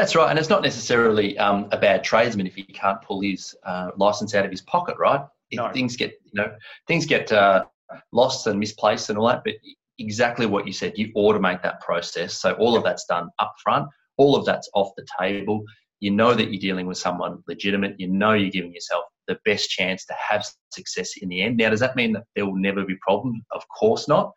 That's 0.00 0.16
right, 0.16 0.30
and 0.30 0.38
it's 0.38 0.48
not 0.48 0.62
necessarily 0.62 1.36
um, 1.36 1.68
a 1.72 1.76
bad 1.76 2.02
tradesman 2.02 2.46
if 2.46 2.54
he 2.54 2.62
can't 2.62 3.02
pull 3.02 3.20
his 3.20 3.54
uh, 3.66 3.90
license 3.98 4.34
out 4.34 4.46
of 4.46 4.50
his 4.50 4.62
pocket, 4.62 4.96
right? 4.98 5.20
No. 5.52 5.70
Things 5.72 5.94
get 5.94 6.12
you 6.24 6.30
know 6.32 6.54
things 6.88 7.04
get 7.04 7.30
uh, 7.30 7.66
lost 8.10 8.46
and 8.46 8.58
misplaced 8.58 9.10
and 9.10 9.18
all 9.18 9.26
that, 9.26 9.42
but 9.44 9.52
exactly 9.98 10.46
what 10.46 10.66
you 10.66 10.72
said, 10.72 10.94
you 10.96 11.12
automate 11.12 11.62
that 11.64 11.82
process, 11.82 12.40
so 12.40 12.54
all 12.54 12.78
of 12.78 12.82
that's 12.82 13.04
done 13.04 13.28
up 13.40 13.52
front. 13.62 13.88
All 14.16 14.36
of 14.36 14.46
that's 14.46 14.70
off 14.72 14.88
the 14.96 15.06
table. 15.20 15.64
You 15.98 16.12
know 16.12 16.32
that 16.32 16.50
you're 16.50 16.62
dealing 16.62 16.86
with 16.86 16.96
someone 16.96 17.42
legitimate. 17.46 17.96
You 18.00 18.08
know 18.08 18.32
you're 18.32 18.48
giving 18.48 18.72
yourself 18.72 19.04
the 19.28 19.38
best 19.44 19.68
chance 19.68 20.06
to 20.06 20.14
have 20.14 20.46
success 20.70 21.12
in 21.20 21.28
the 21.28 21.42
end. 21.42 21.58
Now, 21.58 21.68
does 21.68 21.80
that 21.80 21.94
mean 21.94 22.14
that 22.14 22.24
there 22.34 22.46
will 22.46 22.56
never 22.56 22.86
be 22.86 22.96
problems? 23.02 23.42
Of 23.50 23.68
course 23.68 24.08
not 24.08 24.32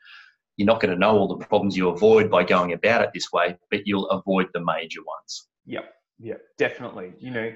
you're 0.58 0.67
not 0.67 0.79
going 0.79 0.93
to 0.93 1.00
know 1.00 1.17
all 1.17 1.27
the 1.27 1.43
problems 1.48 1.75
you 1.75 1.89
avoid 1.89 2.29
by 2.29 2.43
going 2.43 2.74
about 2.74 3.01
it 3.01 3.10
this 3.12 3.32
way, 3.32 3.58
but 3.72 3.88
you'll 3.88 4.08
avoid 4.10 4.48
the 4.53 4.63
major 4.63 5.00
ones. 5.03 5.48
Yep, 5.65 5.93
yep, 6.20 6.41
definitely. 6.58 7.13
You 7.20 7.32
know, 7.32 7.53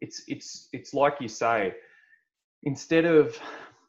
it's 0.00 0.22
it's 0.28 0.68
it's 0.72 0.94
like 0.94 1.16
you 1.20 1.28
say, 1.28 1.74
instead 2.62 3.04
of 3.04 3.38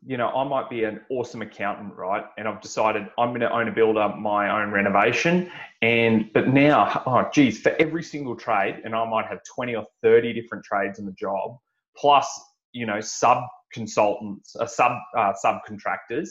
you 0.08 0.18
know, 0.18 0.28
I 0.28 0.44
might 0.44 0.70
be 0.70 0.84
an 0.84 1.02
awesome 1.10 1.42
accountant, 1.42 1.96
right? 1.96 2.24
And 2.38 2.48
I've 2.48 2.62
decided 2.62 3.08
I'm 3.18 3.30
going 3.30 3.42
to 3.42 3.52
own 3.52 3.68
a 3.68 3.72
builder, 3.72 4.14
my 4.16 4.62
own 4.62 4.72
renovation. 4.72 5.52
And 5.82 6.32
but 6.32 6.48
now, 6.48 7.02
oh 7.08 7.28
geez, 7.34 7.60
for 7.60 7.76
every 7.80 8.04
single 8.04 8.36
trade, 8.36 8.82
and 8.86 8.94
I 8.96 9.10
might 9.10 9.26
have 9.26 9.40
20 9.56 9.76
or 9.76 9.86
30 10.04 10.34
different 10.34 10.64
trades 10.64 11.00
in 11.00 11.06
the 11.06 11.12
job, 11.14 11.58
plus 11.98 12.28
you 12.72 12.86
know, 12.86 13.00
sub 13.02 13.44
consultants, 13.74 14.56
uh, 14.56 14.68
sub 14.68 14.92
uh, 15.18 15.34
subcontractors. 15.44 16.30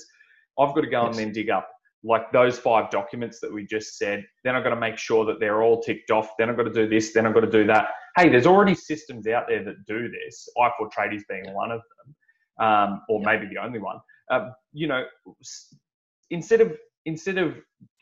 I've 0.59 0.73
got 0.75 0.83
to 0.83 0.87
go 0.87 1.07
yes. 1.07 1.17
and 1.17 1.26
then 1.26 1.33
dig 1.33 1.50
up 1.50 1.69
like 2.05 2.31
those 2.33 2.59
five 2.59 2.91
documents 2.91 3.41
that 3.41 3.53
we 3.53 3.67
just 3.67 3.97
said. 3.97 4.25
Then 4.45 4.55
I've 4.55 4.63
got 4.63 4.71
to 4.71 4.77
make 4.77 4.99
sure 4.99 5.25
that 5.25 5.41
they're 5.41 5.63
all 5.63 5.83
ticked 5.83 6.11
off. 6.11 6.29
Then 6.39 6.51
I've 6.51 6.57
got 6.57 6.65
to 6.65 6.73
do 6.73 6.87
this. 6.87 7.13
Then 7.15 7.27
I've 7.27 7.35
got 7.35 7.41
to 7.41 7.51
do 7.51 7.67
that. 7.67 7.89
Hey, 8.17 8.29
there's 8.29 8.47
already 8.47 8.75
systems 8.75 9.27
out 9.27 9.47
there 9.49 9.65
that 9.65 9.87
do 9.87 10.09
this. 10.09 10.49
i4 10.59 10.91
Tradies 10.97 11.23
being 11.29 11.53
one 11.55 11.73
of 11.73 11.81
them, 12.61 12.67
um, 12.67 13.01
or 13.09 13.21
yeah. 13.21 13.27
maybe 13.27 13.53
the 13.53 13.61
only 13.61 13.79
one. 13.79 13.97
Um, 14.31 14.53
you 14.73 14.87
know, 14.87 15.05
instead 16.31 16.61
of 16.61 16.77
instead 17.07 17.39
of 17.39 17.57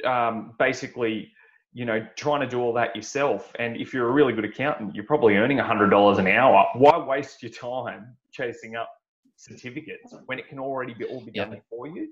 um, 0.05 0.55
basically, 0.59 1.31
you 1.73 1.85
know, 1.85 2.05
trying 2.17 2.41
to 2.41 2.47
do 2.49 2.61
all 2.61 2.73
that 2.75 2.95
yourself, 2.95 3.53
and 3.59 3.77
if 3.77 3.95
you're 3.95 4.09
a 4.09 4.13
really 4.13 4.33
good 4.33 4.45
accountant, 4.45 4.95
you're 4.95 5.05
probably 5.05 5.37
earning 5.37 5.59
hundred 5.59 5.91
dollars 5.91 6.19
an 6.19 6.27
hour. 6.27 6.67
Why 6.75 6.99
waste 6.99 7.43
your 7.43 7.53
time 7.53 8.17
chasing 8.33 8.75
up 8.75 8.91
certificates 9.37 10.15
when 10.27 10.39
it 10.39 10.49
can 10.49 10.59
already 10.59 10.95
be 10.95 11.05
all 11.05 11.21
be 11.21 11.31
done 11.31 11.61
for 11.71 11.87
you? 11.87 12.09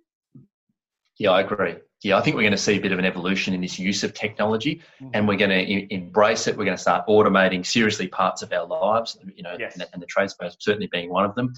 Yeah, 1.21 1.33
I 1.33 1.43
agree. 1.43 1.75
Yeah, 2.03 2.17
I 2.17 2.23
think 2.23 2.35
we're 2.35 2.43
going 2.43 2.53
to 2.53 2.57
see 2.59 2.79
a 2.79 2.81
bit 2.81 2.93
of 2.93 2.99
an 2.99 3.05
evolution 3.05 3.53
in 3.53 3.61
this 3.61 3.79
use 3.79 4.03
of 4.05 4.15
technology, 4.15 4.81
mm-hmm. 5.03 5.11
and 5.13 5.29
we're 5.29 5.37
going 5.37 5.51
to 5.51 5.95
embrace 5.95 6.47
it. 6.47 6.57
We're 6.57 6.65
going 6.65 6.79
to 6.79 6.83
start 6.83 7.07
automating 7.09 7.65
seriously 7.65 8.09
parts 8.09 8.41
of 8.41 8.51
our 8.55 8.67
lives, 8.67 9.19
you 9.37 9.43
know, 9.43 9.55
yes. 9.59 9.75
and, 9.75 9.83
the, 9.83 9.89
and 9.93 10.01
the 10.01 10.07
trade 10.07 10.31
space 10.31 10.57
certainly 10.59 10.89
being 10.91 11.11
one 11.11 11.27
of 11.27 11.35
them. 11.35 11.53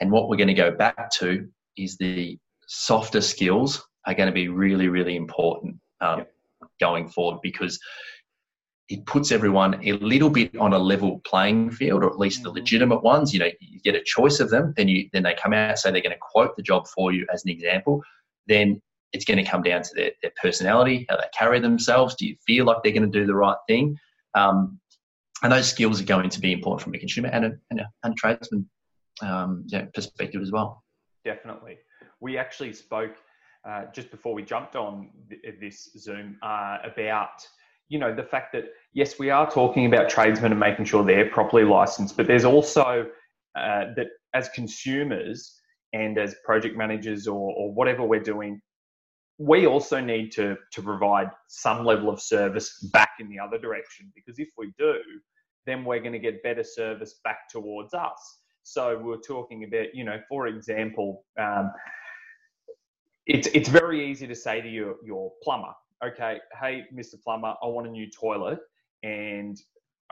And 0.00 0.12
what 0.12 0.28
we're 0.28 0.36
going 0.36 0.46
to 0.46 0.54
go 0.54 0.70
back 0.70 1.10
to 1.14 1.48
is 1.76 1.96
the 1.96 2.38
softer 2.68 3.20
skills 3.20 3.84
are 4.06 4.14
going 4.14 4.28
to 4.28 4.32
be 4.32 4.46
really, 4.46 4.86
really 4.86 5.16
important 5.16 5.78
um, 6.00 6.18
yep. 6.18 6.32
going 6.78 7.08
forward 7.08 7.40
because 7.42 7.80
it 8.88 9.04
puts 9.06 9.32
everyone 9.32 9.80
a 9.84 9.94
little 9.94 10.30
bit 10.30 10.56
on 10.58 10.74
a 10.74 10.78
level 10.78 11.20
playing 11.24 11.72
field, 11.72 12.04
or 12.04 12.08
at 12.08 12.20
least 12.20 12.44
the 12.44 12.50
mm-hmm. 12.50 12.58
legitimate 12.58 13.02
ones. 13.02 13.34
You 13.34 13.40
know, 13.40 13.50
you 13.58 13.80
get 13.80 13.96
a 13.96 14.02
choice 14.04 14.38
of 14.38 14.48
them, 14.48 14.74
then 14.76 14.86
you 14.86 15.08
then 15.12 15.24
they 15.24 15.34
come 15.34 15.52
out 15.52 15.76
say 15.80 15.90
they're 15.90 16.00
going 16.00 16.12
to 16.12 16.18
quote 16.20 16.56
the 16.56 16.62
job 16.62 16.86
for 16.86 17.10
you 17.10 17.26
as 17.32 17.44
an 17.44 17.50
example. 17.50 18.00
Then 18.46 18.80
it's 19.12 19.24
going 19.24 19.42
to 19.42 19.50
come 19.50 19.62
down 19.62 19.82
to 19.82 19.90
their, 19.94 20.10
their 20.22 20.32
personality, 20.40 21.06
how 21.08 21.16
they 21.16 21.24
carry 21.36 21.60
themselves. 21.60 22.14
Do 22.14 22.26
you 22.26 22.36
feel 22.46 22.64
like 22.64 22.78
they're 22.82 22.92
going 22.92 23.10
to 23.10 23.18
do 23.18 23.26
the 23.26 23.34
right 23.34 23.56
thing? 23.68 23.96
Um, 24.34 24.78
and 25.42 25.52
those 25.52 25.68
skills 25.68 26.00
are 26.00 26.04
going 26.04 26.30
to 26.30 26.40
be 26.40 26.52
important 26.52 26.82
from 26.82 26.94
a 26.94 26.98
consumer 26.98 27.28
and 27.28 27.44
a, 27.44 27.52
and 27.70 27.80
a, 27.80 27.90
and 28.04 28.16
tradesman 28.16 28.68
um, 29.22 29.66
perspective 29.94 30.40
as 30.40 30.52
well. 30.52 30.82
Definitely. 31.24 31.78
We 32.20 32.38
actually 32.38 32.72
spoke 32.72 33.14
uh, 33.68 33.84
just 33.94 34.10
before 34.10 34.34
we 34.34 34.42
jumped 34.42 34.76
on 34.76 35.10
this 35.60 35.90
Zoom 35.98 36.36
uh, 36.42 36.78
about 36.84 37.46
you 37.88 37.98
know 37.98 38.14
the 38.14 38.22
fact 38.22 38.52
that 38.54 38.64
yes, 38.94 39.18
we 39.18 39.30
are 39.30 39.50
talking 39.50 39.86
about 39.86 40.08
tradesmen 40.08 40.50
and 40.50 40.58
making 40.58 40.86
sure 40.86 41.04
they're 41.04 41.28
properly 41.28 41.64
licensed, 41.64 42.16
but 42.16 42.26
there's 42.26 42.44
also 42.44 43.06
uh, 43.56 43.84
that 43.96 44.06
as 44.34 44.48
consumers 44.50 45.60
and 45.92 46.16
as 46.18 46.34
project 46.44 46.76
managers 46.76 47.28
or, 47.28 47.52
or 47.52 47.72
whatever 47.72 48.02
we're 48.02 48.22
doing, 48.22 48.60
we 49.42 49.66
also 49.66 50.00
need 50.00 50.30
to, 50.30 50.56
to 50.70 50.82
provide 50.82 51.28
some 51.48 51.84
level 51.84 52.08
of 52.08 52.20
service 52.22 52.78
back 52.92 53.10
in 53.18 53.28
the 53.28 53.40
other 53.40 53.58
direction 53.58 54.12
because 54.14 54.38
if 54.38 54.48
we 54.56 54.72
do, 54.78 54.94
then 55.66 55.84
we're 55.84 55.98
going 55.98 56.12
to 56.12 56.20
get 56.20 56.42
better 56.44 56.62
service 56.62 57.20
back 57.24 57.48
towards 57.50 57.92
us. 57.92 58.38
So 58.62 58.96
we're 59.02 59.16
talking 59.16 59.64
about, 59.64 59.94
you 59.94 60.04
know, 60.04 60.20
for 60.28 60.46
example, 60.46 61.24
um, 61.40 61.72
it's 63.26 63.48
it's 63.48 63.68
very 63.68 64.08
easy 64.08 64.28
to 64.28 64.34
say 64.34 64.60
to 64.60 64.68
your 64.68 64.94
your 65.04 65.32
plumber, 65.42 65.72
okay, 66.04 66.38
hey, 66.60 66.84
Mr. 66.94 67.14
Plumber, 67.22 67.54
I 67.62 67.66
want 67.66 67.88
a 67.88 67.90
new 67.90 68.08
toilet, 68.10 68.60
and 69.02 69.60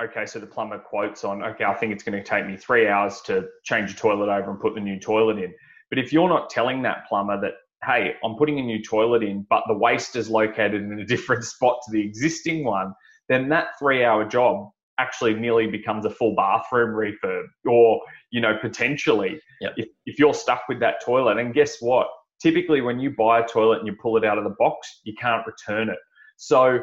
okay, 0.02 0.26
so 0.26 0.40
the 0.40 0.46
plumber 0.46 0.78
quotes 0.78 1.22
on, 1.22 1.42
okay, 1.44 1.64
I 1.64 1.74
think 1.74 1.92
it's 1.92 2.02
going 2.02 2.20
to 2.20 2.28
take 2.28 2.46
me 2.46 2.56
three 2.56 2.88
hours 2.88 3.20
to 3.26 3.46
change 3.62 3.94
the 3.94 4.00
toilet 4.00 4.28
over 4.28 4.50
and 4.50 4.58
put 4.58 4.74
the 4.74 4.80
new 4.80 4.98
toilet 4.98 5.38
in. 5.38 5.54
But 5.88 5.98
if 5.98 6.12
you're 6.12 6.28
not 6.28 6.50
telling 6.50 6.82
that 6.82 7.06
plumber 7.08 7.40
that 7.40 7.54
hey, 7.84 8.14
I'm 8.22 8.36
putting 8.36 8.58
a 8.58 8.62
new 8.62 8.82
toilet 8.82 9.22
in, 9.22 9.46
but 9.48 9.62
the 9.66 9.74
waste 9.74 10.16
is 10.16 10.28
located 10.28 10.82
in 10.82 11.00
a 11.00 11.06
different 11.06 11.44
spot 11.54 11.78
to 11.86 11.92
the 11.92 12.00
existing 12.00 12.64
one, 12.64 12.92
then 13.28 13.48
that 13.48 13.78
three 13.78 14.04
hour 14.04 14.24
job 14.24 14.68
actually 14.98 15.34
nearly 15.34 15.66
becomes 15.66 16.04
a 16.04 16.10
full 16.10 16.34
bathroom 16.36 16.90
refurb 16.90 17.44
or, 17.66 18.00
you 18.30 18.40
know, 18.40 18.56
potentially 18.60 19.40
yep. 19.60 19.72
if, 19.76 19.88
if 20.04 20.18
you're 20.18 20.34
stuck 20.34 20.62
with 20.68 20.78
that 20.80 20.96
toilet. 21.04 21.38
And 21.38 21.54
guess 21.54 21.78
what? 21.80 22.06
Typically, 22.42 22.80
when 22.82 23.00
you 23.00 23.14
buy 23.16 23.40
a 23.40 23.46
toilet 23.46 23.78
and 23.78 23.86
you 23.86 23.94
pull 24.00 24.16
it 24.16 24.24
out 24.24 24.36
of 24.36 24.44
the 24.44 24.54
box, 24.58 25.00
you 25.04 25.14
can't 25.18 25.46
return 25.46 25.88
it. 25.88 25.98
So, 26.36 26.80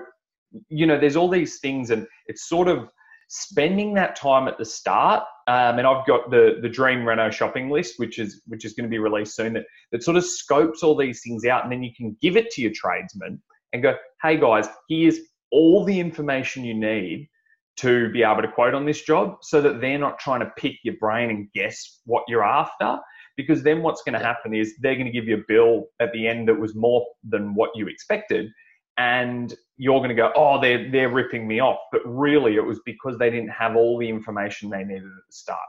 you 0.69 0.85
know, 0.85 0.99
there's 0.99 1.15
all 1.15 1.29
these 1.29 1.59
things, 1.59 1.89
and 1.89 2.07
it's 2.27 2.47
sort 2.47 2.67
of 2.67 2.89
spending 3.27 3.93
that 3.93 4.15
time 4.15 4.47
at 4.47 4.57
the 4.57 4.65
start, 4.65 5.23
um, 5.47 5.79
and 5.79 5.87
I've 5.87 6.05
got 6.05 6.29
the 6.29 6.59
the 6.61 6.69
Dream 6.69 7.05
Reno 7.05 7.29
shopping 7.29 7.69
list, 7.69 7.95
which 7.97 8.19
is 8.19 8.41
which 8.47 8.65
is 8.65 8.73
going 8.73 8.85
to 8.85 8.89
be 8.89 8.99
released 8.99 9.35
soon. 9.35 9.53
That 9.53 9.65
that 9.91 10.03
sort 10.03 10.17
of 10.17 10.25
scopes 10.25 10.83
all 10.83 10.95
these 10.95 11.21
things 11.21 11.45
out, 11.45 11.63
and 11.63 11.71
then 11.71 11.83
you 11.83 11.91
can 11.95 12.15
give 12.21 12.37
it 12.37 12.49
to 12.51 12.61
your 12.61 12.71
tradesman 12.73 13.41
and 13.73 13.83
go, 13.83 13.95
"Hey 14.21 14.37
guys, 14.37 14.67
here's 14.89 15.19
all 15.51 15.83
the 15.83 15.99
information 15.99 16.65
you 16.65 16.73
need 16.73 17.29
to 17.77 18.09
be 18.11 18.23
able 18.23 18.41
to 18.41 18.51
quote 18.51 18.73
on 18.73 18.85
this 18.85 19.03
job, 19.03 19.37
so 19.41 19.61
that 19.61 19.81
they're 19.81 19.99
not 19.99 20.19
trying 20.19 20.39
to 20.39 20.51
pick 20.57 20.75
your 20.83 20.95
brain 20.99 21.29
and 21.29 21.51
guess 21.53 22.01
what 22.05 22.23
you're 22.27 22.45
after." 22.45 22.97
Because 23.35 23.61
then 23.61 23.83
what's 23.83 24.01
going 24.01 24.19
to 24.19 24.25
happen 24.25 24.55
is 24.55 24.75
they're 24.81 24.95
going 24.95 25.05
to 25.05 25.11
give 25.11 25.25
you 25.25 25.35
a 25.35 25.43
bill 25.47 25.85
at 25.99 26.11
the 26.11 26.27
end 26.27 26.47
that 26.47 26.59
was 26.59 26.75
more 26.75 27.05
than 27.23 27.53
what 27.53 27.69
you 27.75 27.87
expected, 27.87 28.49
and 28.97 29.53
you're 29.77 29.99
going 29.99 30.09
to 30.09 30.15
go, 30.15 30.31
oh, 30.35 30.59
they're, 30.59 30.89
they're 30.91 31.09
ripping 31.09 31.47
me 31.47 31.59
off. 31.59 31.77
But 31.91 32.01
really, 32.05 32.55
it 32.55 32.65
was 32.65 32.79
because 32.85 33.17
they 33.17 33.29
didn't 33.29 33.49
have 33.49 33.75
all 33.75 33.97
the 33.97 34.09
information 34.09 34.69
they 34.69 34.83
needed 34.83 35.03
at 35.03 35.27
the 35.27 35.33
start. 35.33 35.59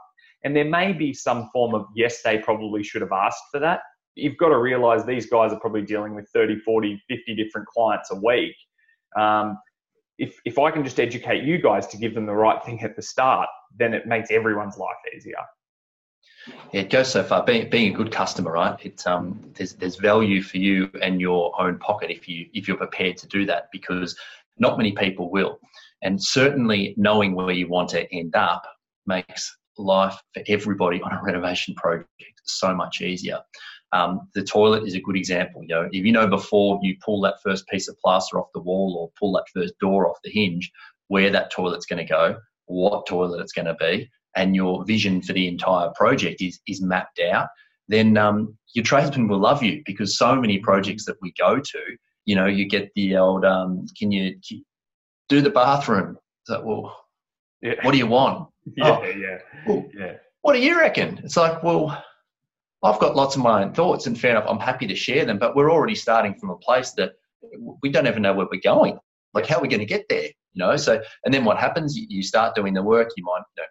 And 0.43 0.55
there 0.55 0.65
may 0.65 0.93
be 0.93 1.13
some 1.13 1.49
form 1.51 1.75
of, 1.75 1.85
yes, 1.95 2.21
they 2.23 2.37
probably 2.37 2.83
should 2.83 3.01
have 3.01 3.11
asked 3.11 3.43
for 3.51 3.59
that. 3.59 3.81
You've 4.15 4.37
got 4.37 4.49
to 4.49 4.57
realize 4.57 5.05
these 5.05 5.29
guys 5.29 5.53
are 5.53 5.59
probably 5.59 5.83
dealing 5.83 6.15
with 6.15 6.27
30, 6.33 6.59
40, 6.59 7.01
50 7.07 7.35
different 7.35 7.67
clients 7.67 8.11
a 8.11 8.15
week. 8.15 8.55
Um, 9.17 9.57
if 10.17 10.39
if 10.45 10.59
I 10.59 10.69
can 10.69 10.83
just 10.83 10.99
educate 10.99 11.43
you 11.43 11.61
guys 11.61 11.87
to 11.87 11.97
give 11.97 12.13
them 12.13 12.25
the 12.25 12.35
right 12.35 12.63
thing 12.63 12.81
at 12.83 12.95
the 12.95 13.01
start, 13.01 13.47
then 13.77 13.93
it 13.93 14.05
makes 14.05 14.29
everyone's 14.31 14.77
life 14.77 14.97
easier. 15.15 15.37
Yeah, 16.71 16.81
it 16.81 16.89
goes 16.89 17.11
so 17.11 17.23
far. 17.23 17.43
Being, 17.43 17.69
being 17.69 17.93
a 17.93 17.97
good 17.97 18.11
customer, 18.11 18.51
right? 18.51 18.77
It's 18.83 19.05
um, 19.05 19.39
there's 19.55 19.73
there's 19.73 19.97
value 19.97 20.41
for 20.41 20.57
you 20.57 20.89
and 21.01 21.19
your 21.19 21.59
own 21.61 21.77
pocket 21.79 22.09
if 22.11 22.27
you 22.27 22.47
if 22.53 22.67
you're 22.67 22.77
prepared 22.77 23.17
to 23.17 23.27
do 23.27 23.45
that 23.45 23.69
because 23.71 24.15
not 24.57 24.77
many 24.77 24.91
people 24.91 25.29
will, 25.29 25.59
and 26.01 26.21
certainly 26.21 26.93
knowing 26.97 27.35
where 27.35 27.51
you 27.51 27.67
want 27.67 27.89
to 27.89 28.13
end 28.13 28.35
up 28.35 28.63
makes 29.05 29.55
life 29.77 30.17
for 30.33 30.43
everybody 30.47 31.01
on 31.01 31.13
a 31.13 31.21
renovation 31.23 31.73
project 31.75 32.09
so 32.43 32.73
much 32.73 33.01
easier. 33.01 33.39
Um, 33.91 34.29
the 34.35 34.43
toilet 34.43 34.87
is 34.87 34.93
a 34.93 35.01
good 35.01 35.15
example. 35.15 35.63
You 35.63 35.69
know, 35.69 35.89
if 35.91 36.05
you 36.05 36.11
know 36.11 36.27
before 36.27 36.79
you 36.83 36.95
pull 37.03 37.21
that 37.21 37.41
first 37.43 37.67
piece 37.67 37.87
of 37.87 37.97
plaster 37.99 38.39
off 38.39 38.49
the 38.53 38.61
wall 38.61 38.95
or 38.99 39.11
pull 39.19 39.33
that 39.33 39.45
first 39.53 39.77
door 39.79 40.07
off 40.07 40.17
the 40.23 40.29
hinge, 40.29 40.71
where 41.07 41.31
that 41.31 41.51
toilet's 41.51 41.87
going 41.87 42.05
to 42.05 42.09
go, 42.09 42.37
what 42.65 43.07
toilet 43.07 43.41
it's 43.41 43.51
going 43.51 43.65
to 43.65 43.73
be, 43.75 44.09
and 44.39 44.55
your 44.55 44.85
vision 44.85 45.21
for 45.21 45.33
the 45.33 45.47
entire 45.47 45.89
project 45.89 46.41
is 46.41 46.59
is 46.65 46.81
mapped 46.81 47.19
out, 47.19 47.49
then 47.89 48.17
um, 48.17 48.57
your 48.73 48.85
tradesmen 48.85 49.27
will 49.27 49.39
love 49.39 49.61
you 49.61 49.81
because 49.85 50.17
so 50.17 50.35
many 50.35 50.59
projects 50.59 51.05
that 51.05 51.17
we 51.21 51.33
go 51.37 51.59
to, 51.59 51.79
you 52.25 52.35
know, 52.35 52.45
you 52.45 52.65
get 52.65 52.89
the 52.95 53.17
old, 53.17 53.43
um, 53.43 53.85
can 53.97 54.11
you 54.11 54.39
do 55.27 55.41
the 55.41 55.49
bathroom? 55.49 56.17
So, 56.45 56.63
well, 56.63 57.05
yeah. 57.61 57.75
what 57.81 57.91
do 57.91 57.97
you 57.97 58.07
want? 58.07 58.47
Yeah, 58.77 58.97
oh, 59.01 59.03
yeah, 59.03 59.37
well, 59.67 59.85
yeah. 59.93 60.13
What 60.41 60.53
do 60.53 60.59
you 60.59 60.79
reckon? 60.79 61.19
It's 61.23 61.35
like, 61.35 61.61
well, 61.63 62.01
I've 62.81 62.99
got 62.99 63.15
lots 63.15 63.35
of 63.35 63.41
my 63.41 63.63
own 63.63 63.73
thoughts, 63.73 64.07
and 64.07 64.17
fair 64.17 64.31
enough, 64.31 64.45
I'm 64.47 64.59
happy 64.59 64.87
to 64.87 64.95
share 64.95 65.25
them. 65.25 65.37
But 65.37 65.55
we're 65.55 65.71
already 65.71 65.95
starting 65.95 66.33
from 66.35 66.51
a 66.51 66.55
place 66.57 66.91
that 66.91 67.13
we 67.83 67.89
don't 67.89 68.07
even 68.07 68.21
know 68.21 68.33
where 68.33 68.47
we're 68.49 68.61
going. 68.63 68.97
Like, 69.33 69.47
how 69.47 69.57
are 69.57 69.61
we 69.61 69.67
going 69.67 69.81
to 69.81 69.85
get 69.85 70.05
there? 70.07 70.29
You 70.53 70.59
know. 70.63 70.77
So, 70.77 71.01
and 71.25 71.33
then 71.33 71.43
what 71.43 71.57
happens? 71.57 71.97
You 71.97 72.23
start 72.23 72.55
doing 72.55 72.73
the 72.73 72.83
work. 72.83 73.09
You 73.17 73.25
might, 73.25 73.41
you 73.57 73.63
know, 73.63 73.67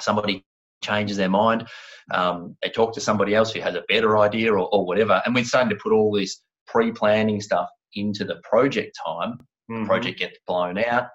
somebody 0.00 0.44
changes 0.82 1.16
their 1.16 1.28
mind. 1.28 1.66
Um, 2.12 2.56
they 2.62 2.70
talk 2.70 2.94
to 2.94 3.00
somebody 3.00 3.34
else 3.34 3.52
who 3.52 3.60
has 3.60 3.74
a 3.74 3.84
better 3.88 4.18
idea 4.18 4.52
or, 4.52 4.68
or 4.72 4.86
whatever, 4.86 5.22
and 5.24 5.34
we're 5.34 5.44
starting 5.44 5.70
to 5.70 5.82
put 5.82 5.92
all 5.92 6.12
this 6.12 6.42
pre-planning 6.66 7.40
stuff 7.40 7.68
into 7.94 8.24
the 8.24 8.36
project 8.42 8.96
time. 9.04 9.38
Mm-hmm. 9.70 9.82
The 9.82 9.86
project 9.86 10.18
gets 10.18 10.38
blown 10.46 10.78
out. 10.78 11.08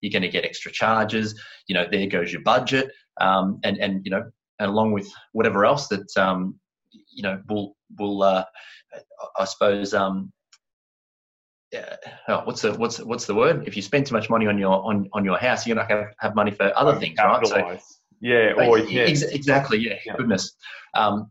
You're 0.00 0.12
going 0.12 0.22
to 0.22 0.28
get 0.28 0.44
extra 0.44 0.72
charges. 0.72 1.40
You 1.68 1.74
know, 1.74 1.86
there 1.90 2.06
goes 2.06 2.32
your 2.32 2.42
budget, 2.42 2.90
um, 3.20 3.60
and 3.62 3.78
and 3.78 4.04
you 4.04 4.10
know, 4.10 4.24
and 4.58 4.70
along 4.70 4.92
with 4.92 5.10
whatever 5.32 5.64
else 5.64 5.88
that 5.88 6.16
um, 6.16 6.58
you 6.90 7.22
know, 7.22 7.40
will 7.48 7.76
will 7.98 8.22
uh, 8.22 8.44
I 9.38 9.44
suppose 9.44 9.94
um, 9.94 10.32
oh, 12.28 12.42
what's 12.44 12.62
the 12.62 12.74
what's 12.74 12.98
what's 13.00 13.26
the 13.26 13.34
word? 13.34 13.66
If 13.66 13.76
you 13.76 13.82
spend 13.82 14.06
too 14.06 14.14
much 14.14 14.28
money 14.28 14.46
on 14.46 14.58
your 14.58 14.84
on, 14.84 15.08
on 15.12 15.24
your 15.24 15.38
house, 15.38 15.66
you're 15.66 15.76
not 15.76 15.88
going 15.88 16.04
to 16.04 16.10
have 16.18 16.34
money 16.34 16.50
for 16.50 16.76
other 16.76 16.98
things, 16.98 17.18
right? 17.18 17.46
So, 17.46 17.78
yeah, 18.22 18.52
or 18.56 18.78
yeah. 18.78 19.02
Ex- 19.02 19.22
exactly, 19.22 19.78
yeah, 19.78 19.96
yeah. 20.06 20.16
goodness. 20.16 20.56
Um, 20.94 21.30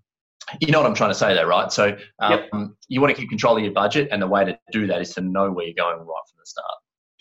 you 0.59 0.71
know 0.71 0.81
what 0.81 0.87
I'm 0.87 0.95
trying 0.95 1.11
to 1.11 1.15
say 1.15 1.33
there, 1.33 1.47
right? 1.47 1.71
So 1.71 1.97
um, 2.19 2.31
yep. 2.31 2.49
you 2.89 2.99
want 2.99 3.15
to 3.15 3.19
keep 3.19 3.29
control 3.29 3.57
of 3.57 3.63
your 3.63 3.71
budget, 3.71 4.09
and 4.11 4.21
the 4.21 4.27
way 4.27 4.43
to 4.43 4.57
do 4.71 4.85
that 4.87 5.01
is 5.01 5.13
to 5.15 5.21
know 5.21 5.51
where 5.51 5.65
you're 5.65 5.73
going 5.73 5.97
right 5.97 6.23
from 6.29 6.37
the 6.37 6.45
start. 6.45 6.71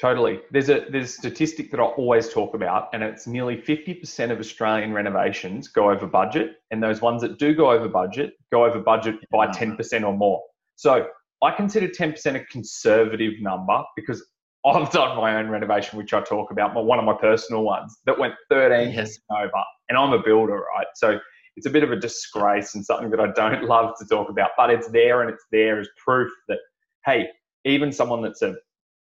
Totally. 0.01 0.41
There's 0.51 0.71
a 0.71 0.87
there's 0.91 1.11
a 1.11 1.13
statistic 1.13 1.71
that 1.71 1.79
I 1.79 1.85
always 1.85 2.31
talk 2.31 2.55
about, 2.55 2.89
and 2.93 3.03
it's 3.03 3.27
nearly 3.27 3.59
50% 3.59 4.31
of 4.31 4.41
Australian 4.41 4.93
renovations 4.93 5.69
go 5.69 5.91
over 5.91 6.07
budget, 6.07 6.57
and 6.71 6.83
those 6.83 7.01
ones 7.01 7.21
that 7.23 7.39
do 7.39 7.55
go 7.55 7.71
over 7.71 7.89
budget 7.89 8.33
go 8.51 8.65
over 8.65 8.81
budget 8.81 9.17
by 9.31 9.47
10% 9.47 9.77
mm-hmm. 9.77 10.05
or 10.05 10.17
more. 10.17 10.43
So 10.77 11.07
I 11.43 11.51
consider 11.53 11.87
10% 11.87 12.35
a 12.35 12.45
conservative 12.47 13.35
number 13.41 13.83
because 13.95 14.27
I've 14.65 14.91
done 14.91 15.17
my 15.17 15.37
own 15.37 15.49
renovation, 15.49 15.99
which 15.99 16.13
I 16.13 16.21
talk 16.21 16.51
about, 16.51 16.75
one 16.75 16.99
of 16.99 17.05
my 17.05 17.15
personal 17.15 17.63
ones 17.63 17.99
that 18.05 18.19
went 18.19 18.35
13 18.51 18.93
yes. 18.93 19.19
over, 19.31 19.51
and 19.89 19.97
I'm 19.97 20.13
a 20.13 20.23
builder, 20.23 20.63
right? 20.77 20.87
So 20.95 21.19
it's 21.57 21.67
a 21.67 21.71
bit 21.71 21.83
of 21.83 21.91
a 21.93 21.97
disgrace 21.97 22.75
and 22.75 22.85
something 22.85 23.11
that 23.11 23.21
I 23.21 23.33
don't 23.33 23.65
love 23.69 23.95
to 23.99 24.07
talk 24.07 24.29
about, 24.29 24.51
but 24.57 24.71
it's 24.71 24.89
there 24.89 25.23
and 25.23 25.31
it's 25.31 25.45
there 25.51 25.81
as 25.81 25.89
proof 26.03 26.31
that 26.49 26.59
hey, 27.07 27.29
even 27.65 27.91
someone 27.91 28.23
that's 28.23 28.43
an 28.43 28.57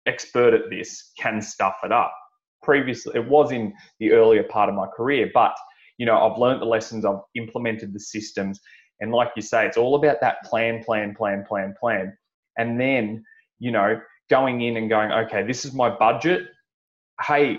expert 0.06 0.54
at 0.54 0.70
this 0.70 1.12
can 1.18 1.42
stuff 1.42 1.78
it 1.84 1.92
up. 1.92 2.14
Previously, 2.62 3.14
it 3.16 3.28
was 3.28 3.52
in 3.52 3.74
the 4.00 4.12
earlier 4.12 4.44
part 4.44 4.70
of 4.70 4.76
my 4.76 4.88
career, 4.96 5.32
but 5.34 5.56
you 5.98 6.06
know, 6.06 6.18
I've 6.18 6.38
learned 6.38 6.62
the 6.62 6.66
lessons, 6.66 7.06
I've 7.06 7.22
implemented 7.34 7.94
the 7.94 8.00
systems, 8.00 8.60
and 9.00 9.12
like 9.12 9.30
you 9.36 9.42
say, 9.42 9.66
it's 9.66 9.78
all 9.78 9.96
about 9.96 10.22
that 10.22 10.44
plan, 10.44 10.84
plan, 10.84 11.16
plan, 11.16 11.44
plan, 11.48 11.74
plan, 11.80 12.16
and 12.58 12.80
then 12.80 13.24
you 13.60 13.72
know, 13.72 14.00
going 14.30 14.62
in 14.62 14.78
and 14.78 14.90
going, 14.90 15.12
okay, 15.12 15.46
this 15.46 15.66
is 15.66 15.74
my 15.74 15.90
budget. 15.90 16.48
Hey, 17.22 17.58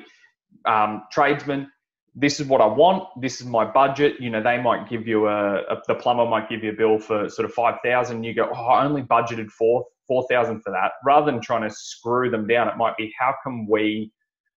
um, 0.65 1.03
tradesman, 1.11 1.71
this 2.15 2.41
is 2.41 2.47
what 2.47 2.61
I 2.61 2.67
want. 2.67 3.05
This 3.21 3.41
is 3.41 3.47
my 3.47 3.65
budget. 3.65 4.21
You 4.21 4.31
know, 4.31 4.43
they 4.43 4.61
might 4.61 4.89
give 4.89 5.07
you 5.07 5.29
a, 5.29 5.59
a 5.63 5.83
the 5.87 5.95
plumber 5.95 6.27
might 6.27 6.49
give 6.49 6.65
you 6.65 6.71
a 6.71 6.75
bill 6.75 6.99
for 6.99 7.29
sort 7.29 7.49
of 7.49 7.55
five 7.55 7.77
thousand. 7.85 8.25
You 8.25 8.35
go, 8.35 8.49
oh, 8.53 8.67
I 8.67 8.85
only 8.85 9.03
budgeted 9.03 9.51
four 9.51 9.85
four 10.07 10.27
thousand 10.29 10.63
for 10.63 10.71
that. 10.71 10.93
Rather 11.05 11.31
than 11.31 11.41
trying 11.41 11.69
to 11.69 11.75
screw 11.75 12.31
them 12.31 12.47
down, 12.47 12.69
it 12.69 12.77
might 12.77 12.97
be 12.97 13.13
how 13.19 13.35
can 13.43 13.67
we 13.71 14.13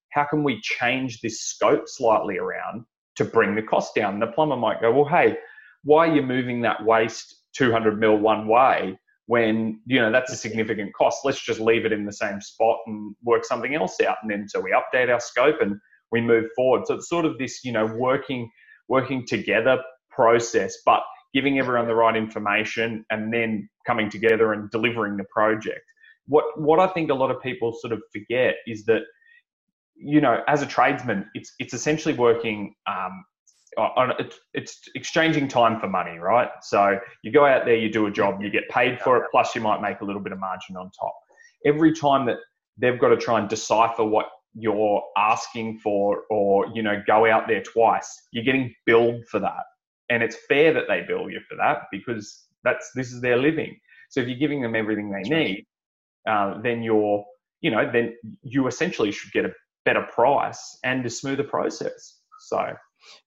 how 0.10 0.24
can 0.24 0.44
we 0.44 0.60
change 0.62 1.22
this 1.22 1.42
scope 1.42 1.84
slightly 1.86 2.38
around 2.38 2.86
to 3.16 3.26
bring 3.26 3.56
the 3.56 3.62
cost 3.62 3.94
down? 3.96 4.20
The 4.20 4.28
plumber 4.28 4.58
might 4.58 4.82
go, 4.82 4.92
well, 4.92 5.08
hey, 5.08 5.38
why 5.84 6.08
are 6.08 6.16
you 6.16 6.22
moving 6.22 6.62
that 6.62 6.84
waste 6.84 7.36
200 7.56 8.00
mil 8.00 8.18
one 8.18 8.48
way 8.48 8.98
when 9.32 9.80
you 9.86 9.98
know 9.98 10.12
that's 10.12 10.34
a 10.34 10.36
significant 10.36 10.94
cost? 10.94 11.20
Let's 11.24 11.42
just 11.42 11.62
leave 11.62 11.86
it 11.86 11.94
in 11.94 12.06
the 12.06 12.12
same 12.12 12.42
spot 12.42 12.80
and 12.86 13.16
work 13.24 13.46
something 13.46 13.74
else 13.74 13.96
out. 14.02 14.18
And 14.22 14.30
then 14.30 14.50
so 14.50 14.60
we 14.60 14.72
update 14.72 15.10
our 15.10 15.22
scope 15.22 15.62
and 15.62 15.80
we 16.12 16.20
move 16.20 16.48
forward. 16.54 16.86
So 16.86 16.96
it's 16.96 17.08
sort 17.08 17.24
of 17.24 17.38
this, 17.38 17.64
you 17.64 17.72
know, 17.72 17.86
working 17.86 18.52
working 18.90 19.26
together 19.26 19.82
process, 20.10 20.76
but 20.86 21.02
giving 21.34 21.60
everyone 21.60 21.88
the 21.88 21.96
right 21.96 22.18
information 22.18 23.06
and 23.10 23.34
then 23.34 23.70
coming 23.88 24.10
together 24.10 24.52
and 24.52 24.70
delivering 24.70 25.16
the 25.16 25.24
project. 25.34 25.86
What 26.28 26.44
what 26.60 26.82
I 26.82 26.88
think 26.88 27.10
a 27.10 27.14
lot 27.14 27.32
of 27.32 27.42
people 27.42 27.72
sort 27.72 27.94
of 27.94 28.02
forget 28.12 28.56
is 28.68 28.84
that 28.88 29.04
you 29.96 30.20
know, 30.20 30.44
as 30.50 30.62
a 30.62 30.66
tradesman, 30.66 31.30
it's 31.36 31.54
it's 31.58 31.74
essentially 31.74 32.16
working 32.16 32.76
um, 32.86 33.24
on 33.78 34.14
it's, 34.20 34.40
it's 34.54 34.82
exchanging 34.96 35.48
time 35.48 35.80
for 35.80 35.88
money, 35.88 36.18
right? 36.18 36.50
So 36.62 37.00
you 37.24 37.32
go 37.32 37.46
out 37.46 37.66
there, 37.66 37.76
you 37.76 37.92
do 37.92 38.08
a 38.08 38.12
job, 38.12 38.42
you 38.42 38.50
get 38.50 38.68
paid 38.70 39.00
for 39.02 39.18
it, 39.18 39.24
plus 39.32 39.56
you 39.56 39.62
might 39.62 39.82
make 39.82 40.02
a 40.02 40.06
little 40.06 40.22
bit 40.22 40.34
of 40.34 40.40
margin 40.40 40.76
on 40.76 40.92
top. 40.92 41.16
Every 41.66 41.94
time 41.94 42.26
that 42.26 42.38
they've 42.78 43.00
got 43.00 43.10
to 43.10 43.18
try 43.18 43.40
and 43.40 43.48
decipher 43.48 44.04
what 44.04 44.28
you're 44.54 45.04
asking 45.18 45.80
for 45.80 46.24
or 46.30 46.68
you 46.74 46.84
know 46.84 47.02
go 47.08 47.26
out 47.26 47.48
there 47.48 47.64
twice 47.64 48.28
you're 48.32 48.44
getting 48.44 48.74
billed 48.86 49.26
for 49.28 49.40
that 49.40 49.64
and 50.10 50.22
it's 50.22 50.36
fair 50.50 50.74
that 50.74 50.84
they 50.90 51.02
bill 51.08 51.30
you 51.30 51.40
for 51.48 51.56
that 51.56 51.84
because 51.92 52.48
that's 52.64 52.92
this 52.94 53.14
is 53.14 53.22
their 53.22 53.38
living 53.38 53.78
so 54.10 54.20
if 54.20 54.28
you're 54.28 54.38
giving 54.38 54.62
them 54.62 54.76
everything 54.76 55.10
they 55.10 55.22
need 55.22 55.66
uh, 56.28 56.60
then 56.62 56.84
you're 56.84 57.24
you 57.62 57.72
know 57.72 57.90
then 57.92 58.14
you 58.44 58.68
essentially 58.68 59.12
should 59.12 59.32
get 59.32 59.46
a 59.46 59.54
better 59.86 60.06
price 60.14 60.78
and 60.84 61.06
a 61.06 61.10
smoother 61.10 61.44
process 61.44 62.20
so 62.42 62.74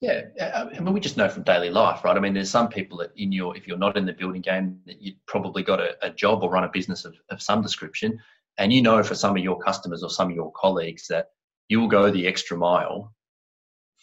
yeah, 0.01 0.23
I 0.55 0.81
mean, 0.81 0.93
we 0.93 1.01
just 1.01 1.17
know 1.17 1.29
from 1.29 1.43
daily 1.43 1.71
life, 1.71 2.05
right? 2.05 2.17
I 2.17 2.21
mean, 2.21 2.35
there's 2.35 2.51
some 2.51 2.69
people 2.69 2.99
that 2.99 3.11
in 3.17 3.33
your, 3.33 3.57
if 3.57 3.67
you're 3.67 3.79
not 3.79 3.97
in 3.97 4.07
the 4.07 4.13
building 4.13 4.43
game, 4.43 4.81
that 4.87 5.01
you've 5.01 5.25
probably 5.27 5.63
got 5.63 5.81
a, 5.81 5.97
a 6.03 6.11
job 6.11 6.43
or 6.43 6.51
run 6.51 6.65
a 6.65 6.69
business 6.69 7.05
of, 7.05 7.15
of 7.31 7.43
some 7.43 7.63
description, 7.63 8.19
and 8.59 8.73
you 8.73 8.83
know 8.83 9.03
for 9.03 9.15
some 9.15 9.37
of 9.37 9.43
your 9.43 9.59
customers 9.59 10.03
or 10.03 10.11
some 10.11 10.31
of 10.31 10.37
your 10.37 10.53
colleagues 10.53 11.09
that 11.09 11.31
you 11.69 11.81
will 11.81 11.89
go 11.89 12.11
the 12.11 12.27
extra 12.27 12.57
mile 12.57 13.13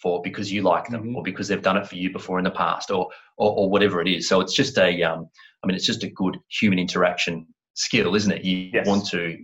for 0.02 0.22
because 0.22 0.52
you 0.52 0.64
like 0.64 0.88
them 0.88 1.04
mm-hmm. 1.04 1.16
or 1.16 1.24
because 1.24 1.48
they've 1.48 1.62
done 1.62 1.78
it 1.78 1.88
for 1.88 1.96
you 1.96 2.12
before 2.12 2.40
in 2.40 2.44
the 2.44 2.52
past 2.52 2.90
or, 2.90 3.10
or, 3.38 3.52
or 3.52 3.70
whatever 3.70 4.02
it 4.02 4.08
is. 4.08 4.28
So 4.28 4.42
it's 4.42 4.54
just 4.54 4.78
a, 4.78 5.04
um, 5.04 5.30
I 5.64 5.68
mean, 5.68 5.76
it's 5.76 5.86
just 5.86 6.04
a 6.04 6.10
good 6.10 6.38
human 6.50 6.80
interaction 6.80 7.46
skill, 7.74 8.16
isn't 8.16 8.32
it? 8.32 8.44
You 8.44 8.70
yes. 8.74 8.88
want 8.88 9.06
to 9.08 9.38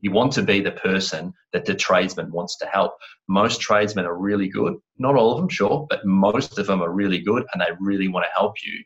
you, 0.00 0.10
want 0.10 0.32
to 0.32 0.42
be 0.42 0.60
the 0.60 0.72
person 0.72 1.32
that 1.52 1.64
the 1.64 1.74
tradesman 1.74 2.30
wants 2.30 2.56
to 2.58 2.66
help. 2.66 2.92
Most 3.28 3.60
tradesmen 3.60 4.06
are 4.06 4.16
really 4.16 4.48
good, 4.48 4.76
not 4.98 5.16
all 5.16 5.32
of 5.32 5.38
them, 5.38 5.48
sure, 5.48 5.86
but 5.90 6.04
most 6.04 6.58
of 6.58 6.66
them 6.66 6.82
are 6.82 6.92
really 6.92 7.20
good 7.20 7.44
and 7.52 7.60
they 7.60 7.70
really 7.80 8.08
want 8.08 8.24
to 8.24 8.30
help 8.36 8.54
you. 8.64 8.82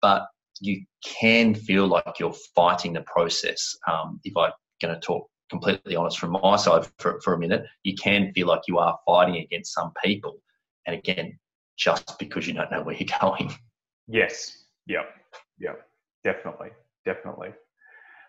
But 0.00 0.26
you 0.60 0.84
can 1.04 1.54
feel 1.54 1.86
like 1.86 2.18
you're 2.18 2.34
fighting 2.54 2.92
the 2.92 3.02
process. 3.02 3.76
Um, 3.90 4.20
if 4.24 4.36
I'm 4.36 4.52
going 4.80 4.94
to 4.94 5.00
talk 5.00 5.28
completely 5.50 5.96
honest 5.96 6.18
from 6.18 6.32
my 6.32 6.56
side 6.56 6.86
for, 6.98 7.20
for 7.20 7.34
a 7.34 7.38
minute, 7.38 7.64
you 7.82 7.94
can 7.94 8.32
feel 8.32 8.46
like 8.46 8.62
you 8.68 8.78
are 8.78 8.98
fighting 9.06 9.36
against 9.36 9.74
some 9.74 9.92
people. 10.02 10.36
And 10.86 10.96
again, 10.96 11.38
just 11.76 12.18
because 12.18 12.46
you 12.46 12.54
don't 12.54 12.70
know 12.70 12.82
where 12.82 12.94
you're 12.94 13.08
going. 13.20 13.52
Yes. 14.08 14.64
Yep. 14.86 15.06
Yep. 15.58 15.86
Definitely. 16.24 16.68
Definitely. 17.04 17.50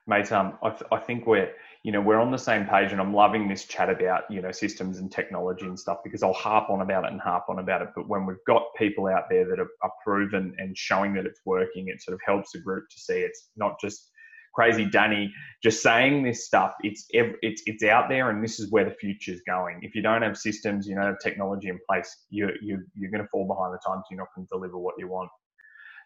Mate, 0.05 0.31
um, 0.31 0.57
I, 0.61 0.69
th- 0.69 0.83
I 0.91 0.97
think 0.97 1.25
we're, 1.25 1.51
you 1.83 1.91
know, 1.91 2.01
we're 2.01 2.19
on 2.19 2.31
the 2.31 2.37
same 2.37 2.65
page 2.65 2.91
and 2.91 2.99
I'm 2.99 3.13
loving 3.13 3.47
this 3.47 3.65
chat 3.65 3.89
about, 3.89 4.23
you 4.29 4.41
know, 4.41 4.51
systems 4.51 4.99
and 4.99 5.11
technology 5.11 5.65
and 5.65 5.79
stuff 5.79 5.99
because 6.03 6.23
I'll 6.23 6.33
harp 6.33 6.69
on 6.69 6.81
about 6.81 7.05
it 7.05 7.11
and 7.11 7.21
harp 7.21 7.45
on 7.47 7.59
about 7.59 7.81
it. 7.81 7.89
But 7.95 8.09
when 8.09 8.25
we've 8.25 8.43
got 8.45 8.63
people 8.77 9.07
out 9.07 9.29
there 9.29 9.45
that 9.45 9.59
are, 9.59 9.69
are 9.81 9.91
proven 10.03 10.53
and 10.57 10.77
showing 10.77 11.13
that 11.13 11.25
it's 11.25 11.39
working, 11.45 11.87
it 11.87 12.01
sort 12.01 12.15
of 12.15 12.21
helps 12.25 12.51
the 12.51 12.59
group 12.59 12.89
to 12.89 12.99
see 12.99 13.19
it's 13.19 13.49
not 13.55 13.79
just 13.79 14.11
crazy 14.53 14.85
Danny 14.85 15.33
just 15.61 15.81
saying 15.81 16.23
this 16.23 16.45
stuff. 16.45 16.73
It's 16.83 17.05
it's 17.09 17.63
it's 17.65 17.83
out 17.83 18.09
there, 18.09 18.29
and 18.29 18.43
this 18.43 18.59
is 18.59 18.71
where 18.71 18.85
the 18.85 18.95
future 18.95 19.31
is 19.31 19.41
going. 19.47 19.79
If 19.81 19.95
you 19.95 20.01
don't 20.01 20.21
have 20.21 20.37
systems, 20.37 20.87
you 20.87 20.95
don't 20.95 21.05
have 21.05 21.19
technology 21.19 21.69
in 21.69 21.79
place, 21.89 22.25
you 22.29 22.49
you 22.61 22.83
you're 22.95 23.11
going 23.11 23.23
to 23.23 23.29
fall 23.29 23.47
behind 23.47 23.73
the 23.73 23.79
times. 23.85 24.03
You're 24.09 24.19
not 24.19 24.27
going 24.35 24.47
to 24.47 24.55
deliver 24.55 24.77
what 24.77 24.95
you 24.97 25.07
want. 25.07 25.29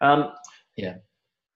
Um, 0.02 0.32
yeah. 0.76 0.96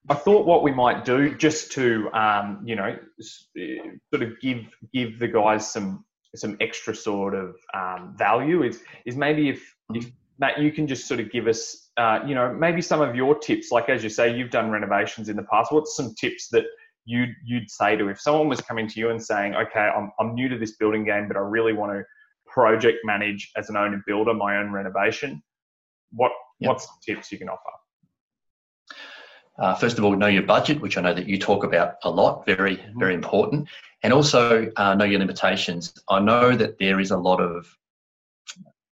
I 0.10 0.16
thought 0.16 0.46
what 0.46 0.64
we 0.64 0.72
might 0.72 1.06
do 1.06 1.36
just 1.36 1.72
to, 1.74 2.10
um, 2.14 2.62
you 2.66 2.76
know, 2.76 2.98
sort 3.22 4.24
of 4.24 4.40
give 4.42 4.66
give 4.94 5.20
the 5.20 5.28
guys 5.28 5.72
some 5.72 6.06
some 6.36 6.58
extra 6.60 6.96
sort 6.96 7.36
of 7.36 7.56
um, 7.74 8.16
value 8.18 8.64
is 8.64 8.82
is 9.06 9.16
maybe 9.16 9.50
if, 9.50 9.76
if 9.94 10.12
Matt, 10.40 10.60
you 10.60 10.72
can 10.72 10.88
just 10.88 11.08
sort 11.08 11.20
of 11.20 11.32
give 11.32 11.48
us, 11.48 11.92
uh, 11.98 12.20
you 12.26 12.34
know, 12.34 12.52
maybe 12.52 12.82
some 12.82 13.00
of 13.00 13.16
your 13.16 13.38
tips. 13.38 13.70
Like 13.72 13.90
as 13.90 14.04
you 14.04 14.10
say, 14.10 14.36
you've 14.36 14.50
done 14.50 14.72
renovations 14.72 15.30
in 15.30 15.36
the 15.36 15.44
past. 15.44 15.72
What's 15.72 15.96
some 15.96 16.16
tips 16.20 16.50
that 16.50 16.66
you'd 17.06 17.36
you'd 17.46 17.70
say 17.70 17.96
to 17.96 18.10
if 18.10 18.20
someone 18.20 18.48
was 18.48 18.62
coming 18.62 18.88
to 18.88 19.00
you 19.00 19.12
and 19.12 19.24
saying, 19.24 19.56
okay, 19.56 19.90
I'm 19.96 20.12
I'm 20.20 20.34
new 20.34 20.50
to 20.50 20.58
this 20.58 20.78
building 20.78 21.06
game, 21.06 21.28
but 21.28 21.38
I 21.38 21.42
really 21.42 21.74
want 21.74 21.92
to 21.92 22.04
project 22.48 23.00
manage 23.04 23.52
as 23.56 23.70
an 23.70 23.78
owner 23.78 24.02
builder 24.08 24.34
my 24.34 24.58
own 24.58 24.72
renovation. 24.72 25.44
What 26.12 26.32
yep. 26.60 26.70
what's 26.70 26.88
tips 27.06 27.32
you 27.32 27.38
can 27.38 27.50
offer? 27.50 27.72
Uh, 29.60 29.76
first 29.76 29.98
of 29.98 30.04
all, 30.04 30.16
know 30.16 30.28
your 30.28 30.44
budget, 30.44 30.82
which 30.82 30.98
I 30.98 31.02
know 31.02 31.14
that 31.14 31.28
you 31.28 31.38
talk 31.38 31.64
about 31.64 31.96
a 32.04 32.10
lot, 32.10 32.46
very, 32.46 32.78
mm-hmm. 32.78 33.00
very 33.00 33.14
important. 33.14 33.68
And 34.04 34.14
also 34.14 34.72
uh, 34.78 34.96
know 34.96 35.06
your 35.06 35.20
limitations. 35.20 35.94
I 36.10 36.20
know 36.20 36.56
that 36.56 36.80
there 36.80 37.00
is 37.00 37.12
a 37.12 37.18
lot 37.18 37.40
of 37.40 37.68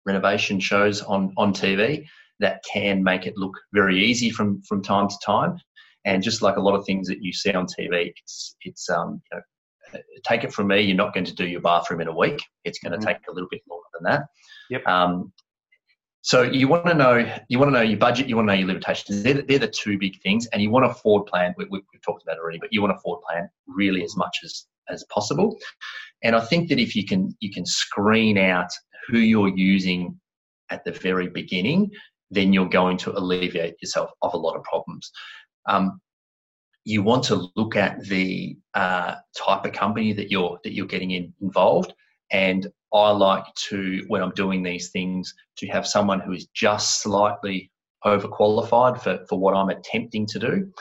renovation 0.05 0.59
shows 0.59 1.01
on, 1.01 1.33
on 1.37 1.53
TV 1.53 2.05
that 2.39 2.63
can 2.71 3.03
make 3.03 3.25
it 3.25 3.37
look 3.37 3.57
very 3.73 4.03
easy 4.03 4.29
from, 4.29 4.61
from 4.63 4.81
time 4.81 5.07
to 5.07 5.15
time. 5.25 5.59
And 6.05 6.23
just 6.23 6.41
like 6.41 6.57
a 6.57 6.61
lot 6.61 6.75
of 6.75 6.85
things 6.85 7.07
that 7.07 7.21
you 7.21 7.33
see 7.33 7.51
on 7.51 7.65
TV, 7.65 8.13
it's, 8.15 8.55
it's 8.61 8.89
um, 8.89 9.21
you 9.31 9.37
know, 9.37 9.43
take 10.25 10.43
it 10.43 10.53
from 10.53 10.67
me, 10.67 10.81
you're 10.81 10.95
not 10.95 11.13
going 11.13 11.25
to 11.25 11.35
do 11.35 11.47
your 11.47 11.61
bathroom 11.61 12.01
in 12.01 12.07
a 12.07 12.15
week. 12.15 12.41
It's 12.63 12.79
going 12.79 12.91
to 12.91 12.97
mm-hmm. 12.97 13.07
take 13.07 13.27
a 13.29 13.31
little 13.31 13.49
bit 13.49 13.61
longer 13.69 13.87
than 13.93 14.11
that. 14.11 14.27
Yep. 14.69 14.87
Um, 14.87 15.31
so 16.27 16.41
you 16.41 16.67
want 16.67 16.85
to 16.85 16.93
know 16.93 17.25
you 17.47 17.57
want 17.57 17.69
to 17.69 17.73
know 17.73 17.81
your 17.81 17.97
budget, 17.97 18.27
you 18.27 18.35
want 18.35 18.49
to 18.49 18.53
know 18.53 18.59
your 18.59 18.67
limitations. 18.67 19.23
They're, 19.23 19.43
they're 19.43 19.59
the 19.59 19.67
two 19.69 19.97
big 19.97 20.21
things, 20.21 20.45
and 20.47 20.61
you 20.61 20.69
want 20.69 20.83
a 20.83 20.93
forward 20.93 21.25
plan. 21.25 21.55
We, 21.57 21.63
we, 21.69 21.81
we've 21.93 22.01
talked 22.01 22.21
about 22.21 22.37
already, 22.37 22.59
but 22.59 22.73
you 22.73 22.81
want 22.81 22.93
a 22.93 22.99
forward 22.99 23.21
plan 23.21 23.49
really 23.65 24.03
as 24.03 24.17
much 24.17 24.39
as 24.43 24.65
as 24.89 25.05
possible. 25.05 25.57
And 26.23 26.35
I 26.35 26.41
think 26.41 26.67
that 26.67 26.79
if 26.79 26.97
you 26.97 27.05
can 27.05 27.33
you 27.39 27.49
can 27.49 27.65
screen 27.65 28.37
out 28.37 28.67
who 29.07 29.19
you're 29.19 29.55
using 29.55 30.19
at 30.69 30.83
the 30.83 30.91
very 30.91 31.29
beginning, 31.29 31.91
then 32.29 32.51
you're 32.51 32.67
going 32.67 32.97
to 32.97 33.17
alleviate 33.17 33.81
yourself 33.81 34.11
of 34.21 34.33
a 34.33 34.37
lot 34.37 34.57
of 34.57 34.63
problems. 34.65 35.09
Um, 35.65 36.01
you 36.83 37.03
want 37.03 37.23
to 37.23 37.47
look 37.55 37.77
at 37.77 38.03
the 38.03 38.57
uh, 38.73 39.15
type 39.33 39.63
of 39.63 39.71
company 39.71 40.11
that 40.11 40.29
you're 40.29 40.59
that 40.65 40.73
you're 40.73 40.87
getting 40.87 41.11
in, 41.11 41.33
involved, 41.41 41.93
and 42.31 42.67
I 42.93 43.11
like 43.11 43.45
to, 43.69 44.03
when 44.07 44.21
I'm 44.21 44.31
doing 44.31 44.63
these 44.63 44.89
things, 44.89 45.33
to 45.57 45.67
have 45.67 45.87
someone 45.87 46.19
who 46.19 46.33
is 46.33 46.47
just 46.53 47.01
slightly 47.01 47.71
overqualified 48.05 49.01
for, 49.01 49.25
for 49.27 49.39
what 49.39 49.55
I'm 49.55 49.69
attempting 49.69 50.25
to 50.27 50.39
do, 50.39 50.71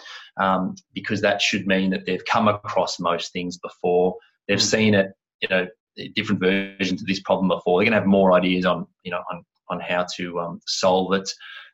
um, 0.40 0.74
because 0.94 1.20
that 1.22 1.42
should 1.42 1.66
mean 1.66 1.90
that 1.90 2.06
they've 2.06 2.24
come 2.24 2.48
across 2.48 3.00
most 3.00 3.32
things 3.32 3.59
before, 3.59 4.14
they've 4.46 4.59
mm. 4.59 4.62
seen 4.62 4.94
it, 4.94 5.09
you 5.40 5.48
know, 5.48 5.66
different 6.14 6.40
versions 6.40 7.00
of 7.00 7.06
this 7.06 7.20
problem 7.20 7.48
before. 7.48 7.80
They're 7.80 7.90
going 7.90 7.94
to 7.94 8.00
have 8.00 8.06
more 8.06 8.32
ideas 8.32 8.66
on, 8.66 8.87
you 9.02 9.11
know, 9.11 9.22
on, 9.32 9.44
on 9.70 9.80
how 9.80 10.06
to 10.16 10.38
um, 10.40 10.61
solve 10.66 11.14
it. 11.14 11.28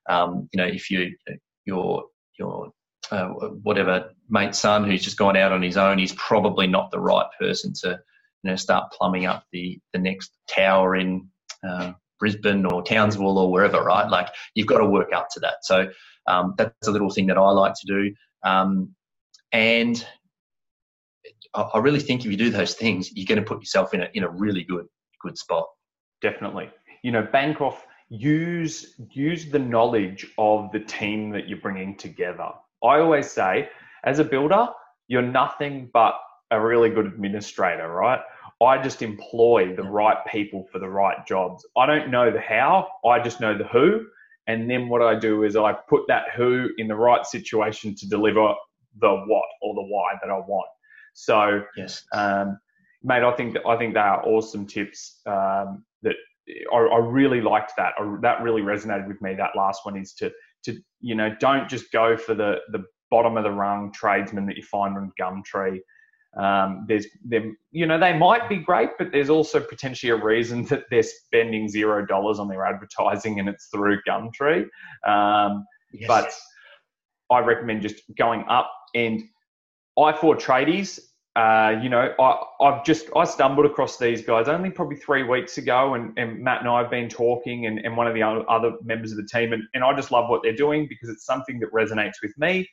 Um, 0.08 0.48
you 0.52 0.58
know, 0.58 0.66
if 0.66 0.90
you, 0.90 1.14
your, 1.64 2.04
your, 2.38 2.70
uh, 3.10 3.28
whatever 3.62 4.10
mate 4.30 4.54
son 4.54 4.84
who's 4.84 5.02
just 5.02 5.18
gone 5.18 5.36
out 5.36 5.52
on 5.52 5.60
his 5.60 5.76
own, 5.76 5.98
he's 5.98 6.14
probably 6.14 6.66
not 6.66 6.90
the 6.90 7.00
right 7.00 7.26
person 7.38 7.72
to 7.82 7.98
you 8.42 8.50
know, 8.50 8.56
start 8.56 8.92
plumbing 8.92 9.26
up 9.26 9.44
the, 9.52 9.78
the 9.92 9.98
next 9.98 10.32
tower 10.48 10.96
in 10.96 11.28
uh, 11.66 11.92
Brisbane 12.18 12.66
or 12.66 12.82
Townsville 12.82 13.38
or 13.38 13.50
wherever, 13.50 13.82
right? 13.82 14.08
Like 14.08 14.28
you've 14.54 14.66
got 14.66 14.78
to 14.78 14.86
work 14.86 15.12
up 15.12 15.28
to 15.30 15.40
that. 15.40 15.56
So 15.62 15.90
um, 16.26 16.54
that's 16.56 16.86
a 16.86 16.90
little 16.90 17.10
thing 17.10 17.26
that 17.28 17.38
I 17.38 17.50
like 17.50 17.74
to 17.74 17.86
do. 17.86 18.14
Um, 18.44 18.94
and 19.52 20.04
I, 21.54 21.62
I 21.62 21.78
really 21.78 22.00
think 22.00 22.24
if 22.24 22.30
you 22.30 22.36
do 22.36 22.50
those 22.50 22.74
things, 22.74 23.10
you're 23.14 23.26
going 23.26 23.42
to 23.42 23.48
put 23.48 23.60
yourself 23.60 23.94
in 23.94 24.02
a, 24.02 24.08
in 24.14 24.24
a 24.24 24.28
really 24.28 24.64
good, 24.64 24.86
good 25.20 25.38
spot. 25.38 25.66
Definitely. 26.20 26.70
You 27.02 27.12
know, 27.12 27.22
bank 27.22 27.60
off, 27.60 27.84
use, 28.08 28.94
use 29.10 29.50
the 29.50 29.58
knowledge 29.58 30.26
of 30.38 30.70
the 30.72 30.80
team 30.80 31.30
that 31.30 31.48
you're 31.48 31.60
bringing 31.60 31.96
together. 31.96 32.50
I 32.84 32.98
always 32.98 33.30
say, 33.30 33.68
as 34.04 34.18
a 34.18 34.24
builder, 34.24 34.68
you're 35.08 35.22
nothing 35.22 35.90
but 35.92 36.14
a 36.52 36.60
really 36.60 36.90
good 36.90 37.06
administrator, 37.06 37.88
right? 37.88 38.20
I 38.62 38.80
just 38.80 39.02
employ 39.02 39.74
the 39.74 39.82
right 39.82 40.18
people 40.30 40.66
for 40.70 40.78
the 40.78 40.88
right 40.88 41.26
jobs. 41.26 41.66
I 41.76 41.86
don't 41.86 42.10
know 42.10 42.30
the 42.30 42.40
how, 42.40 42.86
I 43.04 43.20
just 43.20 43.40
know 43.40 43.56
the 43.56 43.64
who. 43.64 44.06
And 44.46 44.70
then 44.70 44.88
what 44.88 45.02
I 45.02 45.18
do 45.18 45.44
is 45.44 45.56
I 45.56 45.72
put 45.72 46.02
that 46.08 46.24
who 46.36 46.68
in 46.78 46.88
the 46.88 46.94
right 46.94 47.24
situation 47.26 47.94
to 47.96 48.08
deliver 48.08 48.54
the 49.00 49.10
what 49.26 49.44
or 49.62 49.74
the 49.74 49.82
why 49.82 50.12
that 50.22 50.30
I 50.30 50.38
want. 50.38 50.68
So, 51.14 51.62
yes, 51.76 52.04
um, 52.12 52.58
mate, 53.02 53.22
I 53.22 53.32
think 53.32 53.54
that, 53.54 53.66
I 53.66 53.76
think 53.76 53.94
they 53.94 54.00
are 54.00 54.24
awesome 54.26 54.66
tips. 54.66 55.20
Um, 55.26 55.84
that 56.02 56.16
I, 56.72 56.76
I, 56.76 56.98
really 56.98 57.40
liked 57.40 57.72
that. 57.76 57.92
I, 57.98 58.16
that 58.22 58.42
really 58.42 58.62
resonated 58.62 59.06
with 59.06 59.20
me. 59.22 59.34
That 59.34 59.50
last 59.56 59.84
one 59.84 59.96
is 59.96 60.12
to 60.14 60.32
to 60.64 60.76
you 61.00 61.14
know 61.14 61.34
don't 61.38 61.68
just 61.68 61.92
go 61.92 62.16
for 62.16 62.34
the 62.34 62.56
the 62.70 62.84
bottom 63.10 63.36
of 63.36 63.44
the 63.44 63.50
rung 63.50 63.92
tradesman 63.92 64.46
that 64.46 64.56
you 64.56 64.62
find 64.62 64.96
on 64.96 65.12
Gumtree. 65.20 65.80
Um, 66.36 66.86
there's 66.88 67.06
them, 67.24 67.56
you 67.72 67.86
know, 67.86 67.98
they 67.98 68.16
might 68.16 68.48
be 68.48 68.56
great, 68.56 68.90
but 68.98 69.12
there's 69.12 69.28
also 69.28 69.60
potentially 69.60 70.10
a 70.10 70.16
reason 70.16 70.64
that 70.70 70.84
they're 70.90 71.02
spending 71.02 71.68
zero 71.68 72.06
dollars 72.06 72.38
on 72.38 72.48
their 72.48 72.64
advertising 72.64 73.38
and 73.38 73.48
it's 73.48 73.66
through 73.66 74.00
Gumtree. 74.08 74.66
Um, 75.06 75.64
yes. 75.92 76.08
But 76.08 76.32
I 77.30 77.40
recommend 77.40 77.82
just 77.82 78.02
going 78.16 78.44
up 78.48 78.70
and 78.94 79.22
i4 79.98 80.40
tradies. 80.40 80.98
Uh, 81.34 81.80
you 81.82 81.88
know, 81.88 82.14
I, 82.18 82.42
I've 82.62 82.84
just 82.84 83.06
I 83.16 83.24
stumbled 83.24 83.64
across 83.64 83.96
these 83.96 84.22
guys 84.22 84.48
only 84.48 84.70
probably 84.70 84.96
three 84.96 85.22
weeks 85.22 85.56
ago, 85.56 85.94
and, 85.94 86.12
and 86.18 86.38
Matt 86.40 86.60
and 86.60 86.68
I 86.68 86.82
have 86.82 86.90
been 86.90 87.08
talking, 87.08 87.64
and, 87.64 87.78
and 87.78 87.96
one 87.96 88.06
of 88.06 88.12
the 88.12 88.22
other 88.22 88.72
members 88.84 89.12
of 89.12 89.16
the 89.16 89.24
team, 89.24 89.54
and, 89.54 89.62
and 89.72 89.82
I 89.82 89.94
just 89.96 90.10
love 90.10 90.28
what 90.28 90.42
they're 90.42 90.54
doing 90.54 90.86
because 90.86 91.08
it's 91.08 91.24
something 91.24 91.58
that 91.60 91.72
resonates 91.72 92.20
with 92.22 92.36
me. 92.36 92.68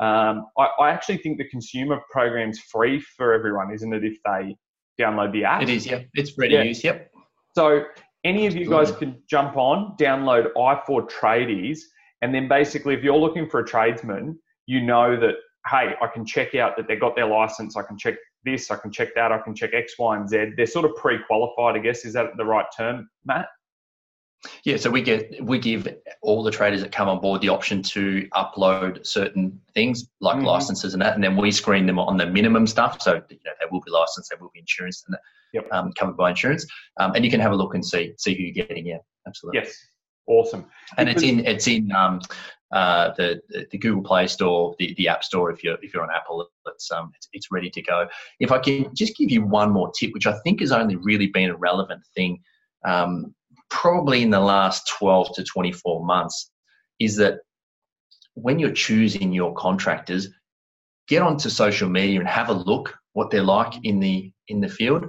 Um, 0.00 0.46
I, 0.56 0.68
I, 0.80 0.90
actually 0.90 1.18
think 1.18 1.38
the 1.38 1.48
consumer 1.48 2.00
program's 2.10 2.60
free 2.60 3.00
for 3.00 3.32
everyone, 3.32 3.72
isn't 3.74 3.92
it? 3.92 4.04
If 4.04 4.16
they 4.24 4.56
download 5.00 5.32
the 5.32 5.44
app, 5.44 5.62
it 5.62 5.68
is. 5.68 5.86
Yeah, 5.86 6.02
it's 6.14 6.30
free 6.30 6.52
yeah. 6.52 6.62
to 6.62 6.68
use. 6.68 6.84
Yep. 6.84 7.10
So 7.56 7.84
any 8.24 8.46
of 8.46 8.54
you 8.54 8.70
guys 8.70 8.92
can 8.92 9.20
jump 9.28 9.56
on, 9.56 9.96
download 9.96 10.52
i4 10.56 11.10
Tradies, 11.10 11.80
and 12.22 12.32
then 12.32 12.46
basically, 12.46 12.94
if 12.94 13.02
you're 13.02 13.16
looking 13.16 13.48
for 13.48 13.60
a 13.60 13.66
tradesman, 13.66 14.38
you 14.66 14.80
know 14.80 15.18
that 15.18 15.34
hey, 15.68 15.94
I 16.00 16.06
can 16.06 16.24
check 16.24 16.54
out 16.54 16.76
that 16.76 16.86
they 16.88 16.96
got 16.96 17.16
their 17.16 17.26
license. 17.26 17.76
I 17.76 17.82
can 17.82 17.98
check 17.98 18.14
this. 18.44 18.70
I 18.70 18.76
can 18.76 18.92
check 18.92 19.14
that. 19.14 19.32
I 19.32 19.38
can 19.38 19.54
check 19.54 19.70
X, 19.74 19.94
Y, 19.98 20.16
and 20.16 20.28
Z. 20.28 20.52
They're 20.56 20.66
sort 20.66 20.84
of 20.84 20.94
pre-qualified, 20.96 21.76
I 21.76 21.78
guess. 21.80 22.04
Is 22.04 22.14
that 22.14 22.36
the 22.36 22.44
right 22.44 22.66
term, 22.76 23.08
Matt? 23.24 23.48
Yeah, 24.64 24.76
so 24.76 24.90
we 24.90 25.02
get 25.02 25.42
we 25.44 25.58
give 25.58 25.88
all 26.22 26.42
the 26.42 26.50
traders 26.50 26.80
that 26.82 26.92
come 26.92 27.08
on 27.08 27.20
board 27.20 27.40
the 27.40 27.48
option 27.48 27.82
to 27.82 28.28
upload 28.34 29.04
certain 29.04 29.60
things 29.74 30.08
like 30.20 30.36
mm-hmm. 30.36 30.46
licenses 30.46 30.92
and 30.92 31.02
that, 31.02 31.14
and 31.14 31.24
then 31.24 31.36
we 31.36 31.50
screen 31.50 31.86
them 31.86 31.98
on 31.98 32.16
the 32.16 32.26
minimum 32.26 32.66
stuff. 32.66 33.02
So 33.02 33.14
you 33.28 33.38
know, 33.44 33.52
they 33.60 33.66
will 33.70 33.80
be 33.80 33.90
licensed, 33.90 34.30
they 34.30 34.36
will 34.40 34.50
be 34.54 34.60
insurance, 34.60 35.04
and 35.08 35.16
yep. 35.52 35.66
um, 35.72 35.92
covered 35.98 36.16
by 36.16 36.30
insurance, 36.30 36.66
um, 37.00 37.14
and 37.14 37.24
you 37.24 37.30
can 37.30 37.40
have 37.40 37.52
a 37.52 37.56
look 37.56 37.74
and 37.74 37.84
see 37.84 38.14
see 38.16 38.34
who 38.34 38.44
you're 38.44 38.66
getting. 38.66 38.86
Yeah, 38.86 38.98
absolutely. 39.26 39.62
Yes, 39.62 39.76
awesome. 40.28 40.66
And 40.96 41.08
because- 41.08 41.22
it's 41.22 41.32
in 41.32 41.46
it's 41.46 41.66
in 41.66 41.92
um, 41.92 42.20
uh, 42.70 43.12
the 43.16 43.40
the 43.72 43.78
Google 43.78 44.02
Play 44.02 44.28
Store, 44.28 44.76
the, 44.78 44.94
the 44.98 45.08
App 45.08 45.24
Store. 45.24 45.50
If 45.50 45.64
you're 45.64 45.78
if 45.82 45.92
you're 45.92 46.04
on 46.04 46.10
Apple, 46.14 46.48
it's 46.66 46.90
um 46.92 47.10
it's, 47.16 47.28
it's 47.32 47.50
ready 47.50 47.70
to 47.70 47.82
go. 47.82 48.06
If 48.38 48.52
I 48.52 48.60
can 48.60 48.94
just 48.94 49.16
give 49.16 49.32
you 49.32 49.44
one 49.44 49.72
more 49.72 49.90
tip, 49.98 50.12
which 50.12 50.26
I 50.26 50.38
think 50.40 50.60
has 50.60 50.70
only 50.70 50.94
really 50.94 51.26
been 51.26 51.50
a 51.50 51.56
relevant 51.56 52.02
thing. 52.14 52.40
Um, 52.84 53.34
probably 53.70 54.22
in 54.22 54.30
the 54.30 54.40
last 54.40 54.88
12 54.98 55.34
to 55.34 55.44
24 55.44 56.04
months 56.04 56.50
is 56.98 57.16
that 57.16 57.38
when 58.34 58.58
you're 58.58 58.72
choosing 58.72 59.32
your 59.32 59.54
contractors, 59.54 60.28
get 61.08 61.22
onto 61.22 61.48
social 61.48 61.88
media 61.88 62.20
and 62.20 62.28
have 62.28 62.48
a 62.48 62.52
look 62.52 62.96
what 63.12 63.30
they're 63.30 63.42
like 63.42 63.74
in 63.84 63.98
the 63.98 64.32
in 64.48 64.60
the 64.60 64.68
field. 64.68 65.06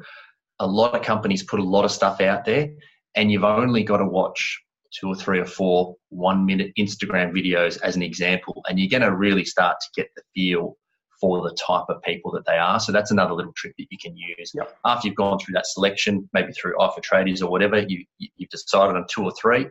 A 0.60 0.68
lot 0.68 0.96
of 0.96 1.04
companies 1.04 1.44
put 1.44 1.60
a 1.60 1.64
lot 1.64 1.86
of 1.86 1.92
stuff 1.92 2.22
out 2.22 2.44
there, 2.46 2.70
and 3.16 3.32
you've 3.32 3.44
only 3.44 3.84
got 3.84 3.98
to 3.98 4.06
watch 4.06 4.60
two 4.92 5.08
or 5.08 5.16
three 5.16 5.40
or 5.40 5.46
four 5.46 5.96
one 6.10 6.46
minute 6.46 6.72
Instagram 6.78 7.32
videos 7.32 7.80
as 7.82 7.96
an 7.96 8.02
example, 8.02 8.64
and 8.68 8.80
you're 8.80 8.90
going 8.90 9.10
to 9.10 9.16
really 9.16 9.46
start 9.46 9.78
to 9.80 10.02
get 10.02 10.10
the 10.16 10.24
feel 10.36 10.76
for 11.20 11.42
the 11.42 11.56
type 11.56 11.86
of 11.90 12.02
people 12.04 12.32
that 12.32 12.46
they 12.46 12.58
are. 12.58 12.80
So 12.80 12.92
that's 12.92 13.12
another 13.12 13.34
little 13.34 13.54
trick 13.54 13.76
that 13.78 13.88
you 13.90 13.98
can 14.02 14.16
use. 14.16 14.52
Yep. 14.54 14.78
After 14.86 15.08
you've 15.08 15.18
gone 15.18 15.40
through 15.40 15.54
that 15.54 15.68
selection, 15.68 16.30
maybe 16.34 16.52
through 16.54 16.76
i4 16.78 17.00
Tradies 17.02 17.42
or 17.42 17.50
whatever, 17.50 17.80
you, 17.80 18.06
you've 18.18 18.50
decided 18.50 18.96
on 18.96 19.06
two 19.10 19.24
or 19.24 19.34
three, 19.40 19.68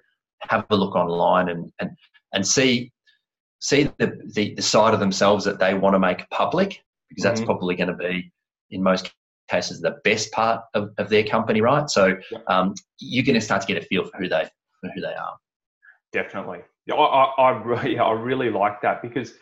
have 0.48 0.66
a 0.70 0.76
look 0.76 0.94
online 0.94 1.48
and, 1.48 1.72
and, 1.80 1.90
and 2.34 2.46
see, 2.46 2.92
see 3.60 3.84
the, 3.98 4.18
the, 4.34 4.54
the 4.54 4.62
side 4.62 4.94
of 4.94 5.00
themselves 5.00 5.44
that 5.44 5.58
they 5.58 5.74
want 5.74 5.94
to 5.94 5.98
make 5.98 6.28
public 6.30 6.82
because 7.08 7.24
that's 7.24 7.40
mm-hmm. 7.40 7.46
probably 7.46 7.74
going 7.74 7.88
to 7.88 7.96
be, 7.96 8.30
in 8.70 8.82
most 8.82 9.12
cases, 9.48 9.80
the 9.80 9.96
best 10.04 10.30
part 10.32 10.62
of, 10.74 10.90
of 10.98 11.08
their 11.08 11.24
company, 11.24 11.60
right? 11.60 11.88
So 11.88 12.16
um, 12.48 12.74
you're 13.00 13.24
going 13.24 13.34
to 13.34 13.40
start 13.40 13.62
to 13.62 13.66
get 13.66 13.82
a 13.82 13.86
feel 13.86 14.04
for 14.04 14.18
who 14.18 14.28
they 14.28 14.48
for 14.80 14.90
who 14.94 15.00
they 15.00 15.14
are. 15.14 15.36
Definitely, 16.12 16.60
I, 16.90 16.94
I, 16.94 17.42
I 17.42 17.62
really, 17.62 17.98
I 17.98 18.12
really 18.12 18.50
like 18.50 18.80
that 18.82 19.02
because 19.02 19.34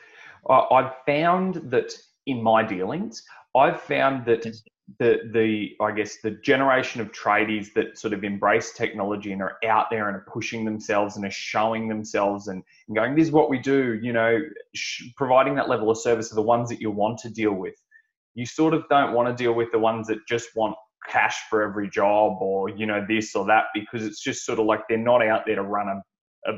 I've 0.50 0.94
found 1.06 1.70
that 1.70 1.92
in 2.26 2.42
my 2.42 2.62
dealings, 2.62 3.22
I've 3.54 3.80
found 3.80 4.26
that 4.26 4.42
mm. 4.42 4.56
the 4.98 5.20
the 5.32 5.70
I 5.80 5.92
guess 5.92 6.18
the 6.22 6.32
generation 6.32 7.00
of 7.00 7.12
tradies 7.12 7.72
that 7.74 7.98
sort 7.98 8.12
of 8.12 8.24
embrace 8.24 8.72
technology 8.72 9.32
and 9.32 9.42
are 9.42 9.56
out 9.66 9.86
there 9.90 10.08
and 10.08 10.16
are 10.16 10.26
pushing 10.32 10.64
themselves 10.64 11.16
and 11.16 11.24
are 11.24 11.30
showing 11.30 11.88
themselves 11.88 12.48
and, 12.48 12.62
and 12.88 12.96
going, 12.96 13.14
this 13.14 13.26
is 13.26 13.32
what 13.32 13.50
we 13.50 13.58
do. 13.58 13.98
You 14.02 14.12
know, 14.12 14.38
sh- 14.74 15.04
providing 15.16 15.54
that 15.56 15.68
level 15.68 15.90
of 15.90 15.98
service 15.98 16.30
are 16.32 16.36
the 16.36 16.42
ones 16.42 16.68
that 16.68 16.80
you 16.80 16.90
want 16.90 17.18
to 17.20 17.30
deal 17.30 17.52
with. 17.52 17.74
You 18.34 18.46
sort 18.46 18.74
of 18.74 18.84
don't 18.90 19.14
want 19.14 19.28
to 19.28 19.42
deal 19.42 19.54
with 19.54 19.72
the 19.72 19.78
ones 19.78 20.08
that 20.08 20.18
just 20.28 20.48
want 20.54 20.76
cash 21.08 21.36
for 21.48 21.62
every 21.62 21.88
job 21.88 22.36
or 22.40 22.68
you 22.68 22.84
know 22.84 23.04
this 23.08 23.34
or 23.34 23.46
that 23.46 23.66
because 23.74 24.04
it's 24.04 24.20
just 24.20 24.44
sort 24.44 24.58
of 24.58 24.66
like 24.66 24.80
they're 24.88 24.98
not 24.98 25.24
out 25.24 25.42
there 25.46 25.54
to 25.54 25.62
run 25.62 25.88
a, 25.88 26.50
a 26.50 26.54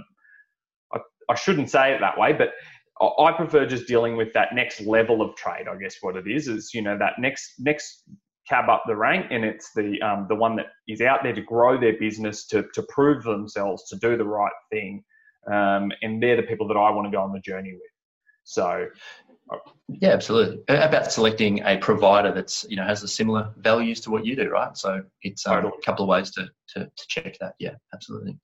I, 0.95 0.99
I 1.31 1.35
shouldn't 1.35 1.71
say 1.71 1.93
it 1.93 2.01
that 2.01 2.19
way, 2.19 2.33
but 2.33 2.53
I 3.01 3.33
prefer 3.33 3.67
just 3.67 3.87
dealing 3.87 4.17
with 4.17 4.33
that 4.35 4.55
next 4.55 4.81
level 4.81 5.23
of 5.23 5.37
trade. 5.37 5.69
I 5.69 5.77
guess 5.77 5.97
what 6.01 6.17
it 6.17 6.27
is 6.27 6.49
is 6.49 6.73
you 6.75 6.83
know 6.83 6.99
that 6.99 7.15
next 7.19 7.55
next 7.59 8.05
cab 8.49 8.69
up 8.69 8.85
the 8.87 8.97
rank, 8.97 9.27
and 9.31 9.45
it's 9.45 9.73
the 9.73 10.01
um, 10.03 10.27
the 10.29 10.35
one 10.35 10.57
that 10.57 10.67
is 10.87 11.01
out 11.01 11.23
there 11.23 11.35
to 11.35 11.43
grow 11.43 11.79
their 11.79 11.99
business, 11.99 12.47
to 12.49 12.65
to 12.75 12.83
prove 12.85 13.23
themselves, 13.23 13.89
to 13.89 13.97
do 13.97 14.17
the 14.17 14.25
right 14.25 14.53
thing, 14.71 15.05
um, 15.53 15.93
and 16.03 16.23
they're 16.23 16.37
the 16.37 16.43
people 16.43 16.67
that 16.69 16.77
I 16.77 16.91
want 16.91 17.07
to 17.07 17.17
go 17.17 17.23
on 17.23 17.33
the 17.33 17.41
journey 17.41 17.73
with. 17.73 17.83
So. 18.45 18.87
Uh, 19.51 19.57
yeah, 19.89 20.11
absolutely. 20.11 20.63
About 20.69 21.11
selecting 21.11 21.63
a 21.65 21.79
provider 21.79 22.31
that's 22.35 22.67
you 22.69 22.77
know 22.77 22.85
has 22.85 23.01
the 23.01 23.09
similar 23.09 23.51
values 23.57 23.99
to 24.03 24.11
what 24.11 24.27
you 24.27 24.37
do, 24.37 24.51
right? 24.51 24.77
So 24.77 25.03
it's 25.23 25.47
um, 25.47 25.65
a 25.65 25.71
couple 25.83 26.05
of 26.05 26.09
ways 26.11 26.31
to, 26.33 26.51
to 26.75 26.85
to 26.85 27.07
check 27.09 27.39
that. 27.41 27.55
Yeah, 27.59 27.77
absolutely. 27.95 28.39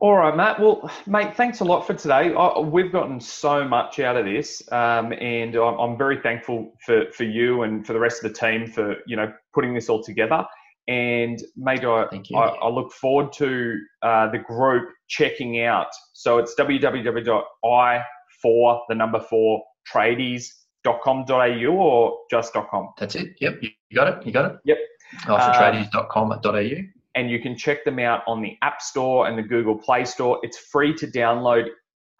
All 0.00 0.14
right, 0.14 0.36
Matt. 0.36 0.60
Well, 0.60 0.90
mate, 1.06 1.36
thanks 1.36 1.60
a 1.60 1.64
lot 1.64 1.86
for 1.86 1.94
today. 1.94 2.34
I, 2.34 2.58
we've 2.58 2.92
gotten 2.92 3.18
so 3.18 3.66
much 3.66 3.98
out 3.98 4.16
of 4.16 4.26
this, 4.26 4.62
um, 4.70 5.12
and 5.14 5.56
I'm, 5.56 5.78
I'm, 5.78 5.96
very 5.96 6.20
thankful 6.20 6.74
for, 6.84 7.10
for 7.12 7.24
you 7.24 7.62
and 7.62 7.86
for 7.86 7.94
the 7.94 7.98
rest 7.98 8.22
of 8.22 8.30
the 8.30 8.38
team 8.38 8.66
for 8.66 8.96
you 9.06 9.16
know 9.16 9.32
putting 9.54 9.74
this 9.74 9.88
all 9.88 10.02
together. 10.02 10.44
And 10.86 11.42
mate, 11.56 11.82
I, 11.82 12.04
I, 12.34 12.38
I, 12.38 12.68
look 12.68 12.92
forward 12.92 13.32
to 13.34 13.78
uh, 14.02 14.30
the 14.30 14.38
group 14.38 14.90
checking 15.08 15.62
out. 15.62 15.88
So 16.12 16.36
it's 16.36 16.54
www.i 16.58 18.02
for 18.42 18.82
the 18.90 18.94
number 18.94 19.20
four 19.20 19.62
tradies.com.au 19.90 21.72
or 21.72 22.18
just 22.30 22.52
.com. 22.52 22.90
That's 22.98 23.14
it. 23.14 23.28
Yep, 23.40 23.62
you 23.62 23.70
got 23.94 24.08
it. 24.08 24.26
You 24.26 24.32
got 24.32 24.52
it. 24.52 24.58
Yep. 24.66 24.78
Oh, 25.26 25.38
for 25.38 25.58
tradies.com.au 25.58 27.03
and 27.14 27.30
you 27.30 27.40
can 27.40 27.56
check 27.56 27.84
them 27.84 27.98
out 27.98 28.22
on 28.26 28.42
the 28.42 28.56
App 28.62 28.82
Store 28.82 29.26
and 29.28 29.38
the 29.38 29.42
Google 29.42 29.76
Play 29.76 30.04
Store. 30.04 30.38
It's 30.42 30.58
free 30.58 30.94
to 30.94 31.06
download 31.06 31.68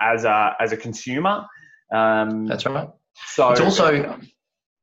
as 0.00 0.24
a 0.24 0.56
as 0.60 0.72
a 0.72 0.76
consumer. 0.76 1.44
Um, 1.92 2.46
That's 2.46 2.66
right. 2.66 2.88
So 3.26 3.50
it's 3.50 3.60
also 3.60 4.18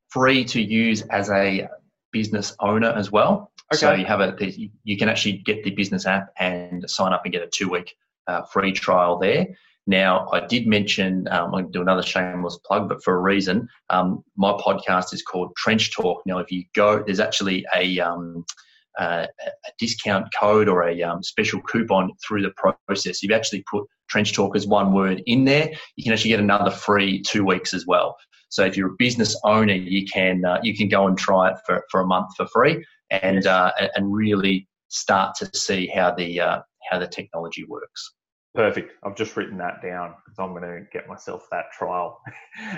free 0.10 0.46
to 0.46 0.62
use 0.62 1.02
as 1.04 1.30
a 1.30 1.68
business 2.12 2.56
owner 2.60 2.90
as 2.90 3.12
well. 3.12 3.52
Okay. 3.74 3.80
So 3.80 3.94
you 3.94 4.06
have 4.06 4.20
a 4.20 4.36
you 4.84 4.98
can 4.98 5.10
actually 5.10 5.38
get 5.38 5.64
the 5.64 5.72
business 5.72 6.06
app 6.06 6.30
and 6.38 6.90
sign 6.90 7.14
up 7.14 7.22
and 7.24 7.34
get 7.34 7.42
a 7.42 7.48
two 7.48 7.70
week 7.70 7.96
uh, 8.28 8.44
free 8.44 8.74
trial 8.74 9.18
there. 9.18 9.48
Now, 9.88 10.28
I 10.32 10.46
did 10.46 10.68
mention, 10.68 11.28
um, 11.32 11.46
I'm 11.46 11.52
going 11.52 11.66
to 11.66 11.72
do 11.72 11.82
another 11.82 12.04
shameless 12.04 12.60
plug, 12.66 12.88
but 12.88 13.04
for 13.04 13.16
a 13.16 13.20
reason, 13.20 13.68
um, 13.90 14.24
my 14.38 14.52
podcast 14.52 15.12
is 15.12 15.24
called 15.24 15.56
Trench 15.58 15.92
Talk. 15.92 16.22
Now, 16.26 16.38
if 16.38 16.52
you 16.52 16.66
go, 16.76 17.04
there's 17.04 17.20
actually 17.20 17.66
a, 17.76 18.00
um, 18.00 18.46
uh, 19.00 19.28
a 19.46 19.72
discount 19.80 20.28
code 20.38 20.68
or 20.68 20.88
a 20.88 21.02
um, 21.04 21.24
special 21.24 21.62
coupon 21.62 22.12
through 22.26 22.42
the 22.42 22.54
process. 22.88 23.24
You've 23.24 23.32
actually 23.32 23.64
put 23.70 23.86
Trench 24.10 24.34
Talk 24.34 24.56
as 24.56 24.68
one 24.68 24.94
word 24.94 25.24
in 25.26 25.46
there. 25.46 25.72
You 25.96 26.04
can 26.04 26.14
actually 26.14 26.32
get 26.32 26.40
another 26.40 26.72
free 26.72 27.22
two 27.22 27.46
weeks 27.46 27.74
as 27.74 27.86
well. 27.88 28.16
So 28.50 28.66
if 28.66 28.76
you're 28.76 28.90
a 28.90 28.96
business 29.00 29.40
owner, 29.46 29.74
you 29.74 30.06
can 30.06 30.44
uh, 30.44 30.60
you 30.62 30.76
can 30.76 30.90
go 30.90 31.08
and 31.08 31.18
try 31.18 31.52
it 31.52 31.58
for, 31.66 31.86
for 31.90 32.02
a 32.02 32.06
month 32.06 32.36
for 32.36 32.46
free 32.48 32.86
and 33.10 33.48
uh, 33.48 33.72
and 33.96 34.14
really 34.14 34.68
start 34.90 35.36
to 35.38 35.50
see 35.58 35.88
how 35.88 36.14
the 36.14 36.40
uh, 36.40 36.60
how 36.90 37.00
the 37.00 37.08
technology 37.08 37.64
works. 37.64 38.14
Perfect. 38.54 38.92
I've 39.04 39.16
just 39.16 39.38
written 39.38 39.58
that 39.60 39.82
down 39.82 40.16
because 40.26 40.38
I'm 40.38 40.50
going 40.50 40.64
to 40.64 40.86
get 40.92 41.08
myself 41.08 41.48
that 41.52 41.72
trial. 41.78 42.22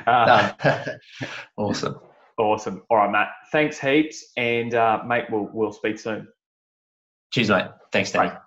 Uh, 0.06 0.52
awesome. 1.58 2.00
Awesome. 2.38 2.84
All 2.90 2.98
right, 2.98 3.12
Matt. 3.12 3.30
Thanks 3.52 3.80
heaps, 3.80 4.32
and 4.38 4.74
uh, 4.74 5.04
mate, 5.06 5.26
we'll 5.30 5.50
we'll 5.54 5.74
speak 5.74 6.00
soon. 6.00 6.28
Cheers, 7.32 7.50
mate. 7.50 7.66
Thanks. 7.92 8.12
Bye. 8.12 8.38